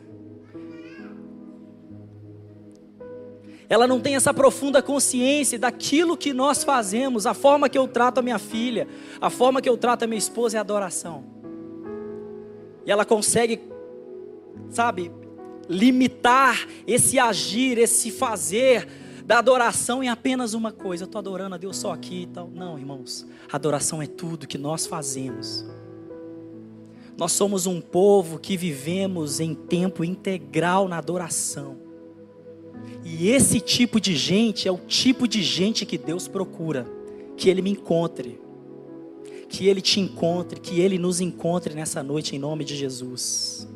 ela 3.72 3.88
não 3.88 4.02
tem 4.02 4.18
essa 4.18 4.34
profunda 4.34 4.82
consciência 4.82 5.58
daquilo 5.58 6.18
que 6.18 6.34
nós 6.34 6.62
fazemos, 6.62 7.26
a 7.26 7.34
forma 7.34 7.70
que 7.70 7.78
eu 7.78 7.88
trato 7.88 8.18
a 8.18 8.22
minha 8.22 8.38
filha, 8.38 8.86
a 9.22 9.30
forma 9.30 9.62
que 9.62 9.70
eu 9.70 9.78
trato 9.78 10.04
a 10.04 10.08
minha 10.08 10.18
esposa 10.18 10.58
é 10.58 10.60
adoração. 10.60 11.24
E 12.86 12.92
ela 12.92 13.06
consegue, 13.06 13.62
sabe, 14.70 15.10
limitar 15.70 16.68
esse 16.86 17.18
agir, 17.18 17.78
esse 17.78 18.12
fazer 18.12 18.90
da 19.26 19.38
adoração 19.38 20.04
em 20.04 20.10
apenas 20.10 20.54
uma 20.54 20.74
coisa. 20.74 21.04
Eu 21.04 21.06
estou 21.06 21.20
adorando 21.20 21.56
a 21.56 21.58
Deus 21.58 21.78
só 21.78 21.94
aqui 21.94 22.24
e 22.24 22.28
tal. 22.28 22.52
Não, 22.54 22.78
irmãos, 22.78 23.26
adoração 23.50 24.02
é 24.02 24.06
tudo 24.06 24.48
que 24.48 24.58
nós 24.58 24.86
fazemos. 24.86 25.66
Nós 27.18 27.32
somos 27.32 27.66
um 27.66 27.80
povo 27.80 28.38
que 28.38 28.58
vivemos 28.58 29.40
em 29.40 29.56
tempo 29.56 30.04
integral 30.04 30.90
na 30.90 30.98
adoração. 30.98 31.81
E 33.04 33.30
esse 33.30 33.60
tipo 33.60 34.00
de 34.00 34.16
gente 34.16 34.68
é 34.68 34.72
o 34.72 34.78
tipo 34.78 35.28
de 35.28 35.42
gente 35.42 35.86
que 35.86 35.98
Deus 35.98 36.28
procura. 36.28 36.88
Que 37.36 37.50
Ele 37.50 37.62
me 37.62 37.72
encontre. 37.72 38.40
Que 39.50 39.68
Ele 39.68 39.82
te 39.82 40.00
encontre. 40.00 40.60
Que 40.60 40.80
Ele 40.80 40.98
nos 40.98 41.20
encontre 41.20 41.74
nessa 41.74 42.02
noite 42.04 42.36
em 42.36 42.40
nome 42.40 42.64
de 42.64 42.76
Jesus. 42.76 43.68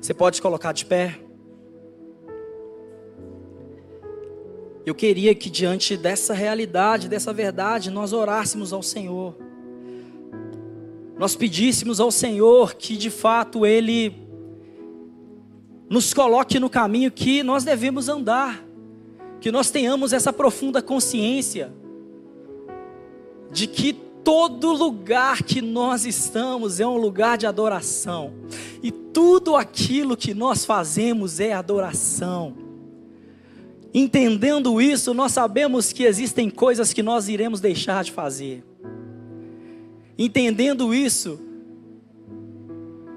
Você 0.00 0.14
pode 0.14 0.40
colocar 0.40 0.72
de 0.72 0.86
pé? 0.86 1.18
Eu 4.86 4.94
queria 4.94 5.34
que 5.34 5.50
diante 5.50 5.96
dessa 5.96 6.32
realidade, 6.32 7.08
dessa 7.08 7.32
verdade, 7.32 7.90
nós 7.90 8.12
orássemos 8.12 8.72
ao 8.72 8.82
Senhor. 8.82 9.36
Nós 11.18 11.36
pedíssemos 11.36 12.00
ao 12.00 12.10
Senhor 12.10 12.74
que 12.74 12.96
de 12.96 13.10
fato 13.10 13.66
Ele 13.66 14.29
nos 15.90 16.14
coloque 16.14 16.60
no 16.60 16.70
caminho 16.70 17.10
que 17.10 17.42
nós 17.42 17.64
devemos 17.64 18.08
andar, 18.08 18.64
que 19.40 19.50
nós 19.50 19.72
tenhamos 19.72 20.12
essa 20.12 20.32
profunda 20.32 20.80
consciência 20.80 21.72
de 23.50 23.66
que 23.66 23.92
todo 24.22 24.72
lugar 24.72 25.42
que 25.42 25.60
nós 25.60 26.06
estamos 26.06 26.78
é 26.78 26.86
um 26.86 26.96
lugar 26.96 27.36
de 27.36 27.44
adoração, 27.44 28.32
e 28.80 28.92
tudo 28.92 29.56
aquilo 29.56 30.16
que 30.16 30.32
nós 30.32 30.64
fazemos 30.64 31.40
é 31.40 31.52
adoração. 31.52 32.54
Entendendo 33.92 34.80
isso, 34.80 35.12
nós 35.12 35.32
sabemos 35.32 35.92
que 35.92 36.04
existem 36.04 36.48
coisas 36.48 36.92
que 36.92 37.02
nós 37.02 37.28
iremos 37.28 37.60
deixar 37.60 38.04
de 38.04 38.12
fazer. 38.12 38.64
Entendendo 40.16 40.94
isso, 40.94 41.40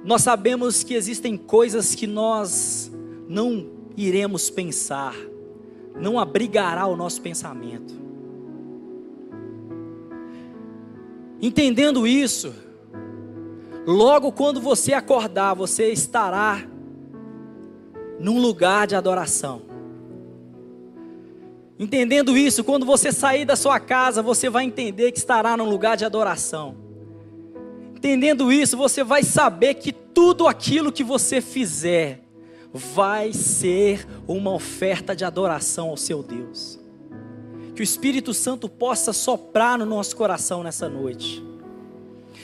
nós 0.03 0.21
sabemos 0.21 0.83
que 0.83 0.93
existem 0.93 1.37
coisas 1.37 1.95
que 1.95 2.05
nós 2.05 2.91
não 3.27 3.67
iremos 3.95 4.49
pensar, 4.49 5.15
não 5.95 6.19
abrigará 6.19 6.85
o 6.87 6.95
nosso 6.95 7.21
pensamento. 7.21 7.93
Entendendo 11.41 12.05
isso, 12.05 12.53
logo 13.85 14.31
quando 14.31 14.59
você 14.59 14.93
acordar, 14.93 15.53
você 15.53 15.91
estará 15.91 16.65
num 18.19 18.39
lugar 18.39 18.87
de 18.87 18.95
adoração. 18.95 19.61
Entendendo 21.77 22.37
isso, 22.37 22.63
quando 22.63 22.85
você 22.85 23.11
sair 23.11 23.45
da 23.45 23.55
sua 23.55 23.79
casa, 23.79 24.21
você 24.21 24.49
vai 24.49 24.63
entender 24.63 25.11
que 25.11 25.17
estará 25.17 25.57
num 25.57 25.69
lugar 25.69 25.97
de 25.97 26.05
adoração. 26.05 26.75
Entendendo 28.03 28.51
isso, 28.51 28.75
você 28.75 29.01
vai 29.01 29.23
saber 29.23 29.75
que 29.75 29.93
tudo 29.93 30.45
aquilo 30.45 30.91
que 30.91 31.05
você 31.05 31.39
fizer 31.39 32.21
vai 32.73 33.31
ser 33.31 34.05
uma 34.27 34.51
oferta 34.51 35.15
de 35.15 35.23
adoração 35.23 35.87
ao 35.87 35.95
seu 35.95 36.21
Deus. 36.21 36.77
Que 37.73 37.81
o 37.81 37.81
Espírito 37.81 38.33
Santo 38.33 38.67
possa 38.67 39.13
soprar 39.13 39.79
no 39.79 39.85
nosso 39.85 40.17
coração 40.17 40.63
nessa 40.63 40.89
noite. 40.89 41.41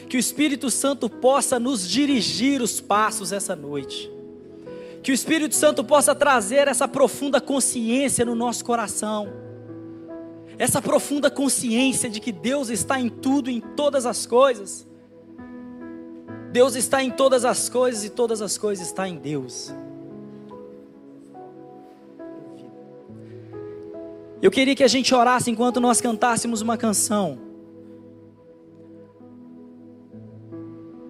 Que 0.08 0.16
o 0.16 0.20
Espírito 0.20 0.72
Santo 0.72 1.10
possa 1.10 1.60
nos 1.60 1.86
dirigir 1.86 2.62
os 2.62 2.80
passos 2.80 3.34
essa 3.34 3.54
noite. 3.54 4.10
Que 5.04 5.12
o 5.12 5.14
Espírito 5.14 5.56
Santo 5.56 5.84
possa 5.84 6.16
trazer 6.16 6.70
essa 6.70 6.88
profunda 6.88 7.42
consciência 7.42 8.24
no 8.24 8.34
nosso 8.34 8.64
coração. 8.64 9.28
Essa 10.58 10.82
profunda 10.82 11.30
consciência 11.30 12.10
de 12.10 12.22
que 12.22 12.32
Deus 12.32 12.70
está 12.70 12.98
em 12.98 13.10
tudo, 13.10 13.50
em 13.50 13.60
todas 13.60 14.06
as 14.06 14.26
coisas 14.26 14.88
Deus 16.52 16.76
está 16.76 17.04
em 17.04 17.12
todas 17.12 17.46
as 17.46 17.70
coisas 17.70 18.04
e 18.04 18.10
todas 18.10 18.42
as 18.42 18.58
coisas 18.58 18.88
estão 18.88 19.06
em 19.06 19.18
Deus. 19.18 19.74
Eu 24.42 24.50
queria 24.50 24.74
que 24.74 24.84
a 24.84 24.88
gente 24.88 25.14
orasse 25.14 25.52
enquanto 25.52 25.80
nós 25.80 26.00
cantássemos 26.00 26.62
uma 26.62 26.78
canção. 26.78 27.38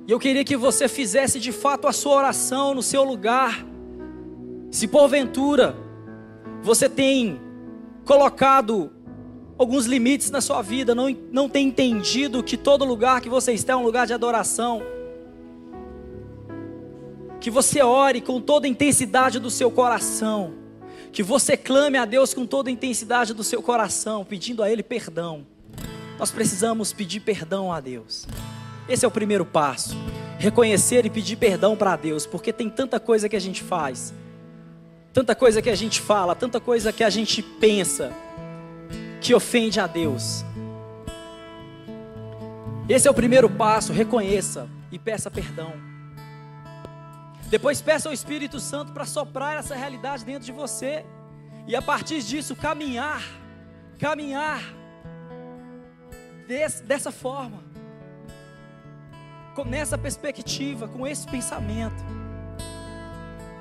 E 0.07 0.11
eu 0.11 0.19
queria 0.19 0.43
que 0.43 0.57
você 0.57 0.87
fizesse 0.87 1.39
de 1.39 1.51
fato 1.51 1.87
a 1.87 1.93
sua 1.93 2.15
oração 2.15 2.73
no 2.73 2.81
seu 2.81 3.03
lugar. 3.03 3.63
Se 4.71 4.87
porventura 4.87 5.75
você 6.61 6.89
tem 6.89 7.39
colocado 8.03 8.91
alguns 9.57 9.85
limites 9.85 10.31
na 10.31 10.41
sua 10.41 10.61
vida, 10.61 10.95
não, 10.95 11.15
não 11.31 11.47
tem 11.47 11.67
entendido 11.67 12.43
que 12.43 12.57
todo 12.57 12.83
lugar 12.83 13.21
que 13.21 13.29
você 13.29 13.53
está 13.53 13.73
é 13.73 13.75
um 13.75 13.83
lugar 13.83 14.07
de 14.07 14.13
adoração. 14.13 14.81
Que 17.39 17.49
você 17.49 17.81
ore 17.81 18.21
com 18.21 18.41
toda 18.41 18.67
a 18.67 18.69
intensidade 18.69 19.39
do 19.39 19.49
seu 19.49 19.71
coração. 19.71 20.53
Que 21.11 21.23
você 21.23 21.55
clame 21.55 21.97
a 21.97 22.05
Deus 22.05 22.33
com 22.33 22.45
toda 22.45 22.69
a 22.69 22.71
intensidade 22.71 23.33
do 23.33 23.43
seu 23.43 23.61
coração, 23.61 24.25
pedindo 24.25 24.61
a 24.61 24.69
Ele 24.69 24.83
perdão. 24.83 25.45
Nós 26.19 26.31
precisamos 26.31 26.91
pedir 26.91 27.21
perdão 27.21 27.71
a 27.71 27.79
Deus. 27.79 28.27
Esse 28.87 29.05
é 29.05 29.07
o 29.07 29.11
primeiro 29.11 29.45
passo. 29.45 29.95
Reconhecer 30.37 31.05
e 31.05 31.09
pedir 31.09 31.37
perdão 31.37 31.75
para 31.75 31.95
Deus, 31.95 32.25
porque 32.25 32.51
tem 32.51 32.69
tanta 32.69 32.99
coisa 32.99 33.29
que 33.29 33.35
a 33.35 33.39
gente 33.39 33.63
faz, 33.63 34.13
tanta 35.13 35.35
coisa 35.35 35.61
que 35.61 35.69
a 35.69 35.75
gente 35.75 35.99
fala, 35.99 36.35
tanta 36.35 36.59
coisa 36.59 36.91
que 36.91 37.03
a 37.03 37.09
gente 37.09 37.41
pensa, 37.41 38.11
que 39.21 39.33
ofende 39.33 39.79
a 39.79 39.87
Deus. 39.87 40.43
Esse 42.87 43.07
é 43.07 43.11
o 43.11 43.13
primeiro 43.13 43.49
passo. 43.49 43.93
Reconheça 43.93 44.67
e 44.91 44.97
peça 44.97 45.29
perdão. 45.29 45.88
Depois 47.49 47.81
peça 47.81 48.07
ao 48.07 48.13
Espírito 48.13 48.59
Santo 48.59 48.91
para 48.93 49.05
soprar 49.05 49.57
essa 49.57 49.75
realidade 49.75 50.23
dentro 50.23 50.45
de 50.45 50.51
você. 50.51 51.03
E 51.67 51.75
a 51.75 51.81
partir 51.81 52.21
disso, 52.21 52.55
caminhar. 52.55 53.23
Caminhar. 53.97 54.61
Des, 56.47 56.81
dessa 56.81 57.11
forma. 57.11 57.63
Com, 59.55 59.65
nessa 59.65 59.97
perspectiva, 59.97 60.87
com 60.87 61.07
esse 61.07 61.27
pensamento. 61.27 62.03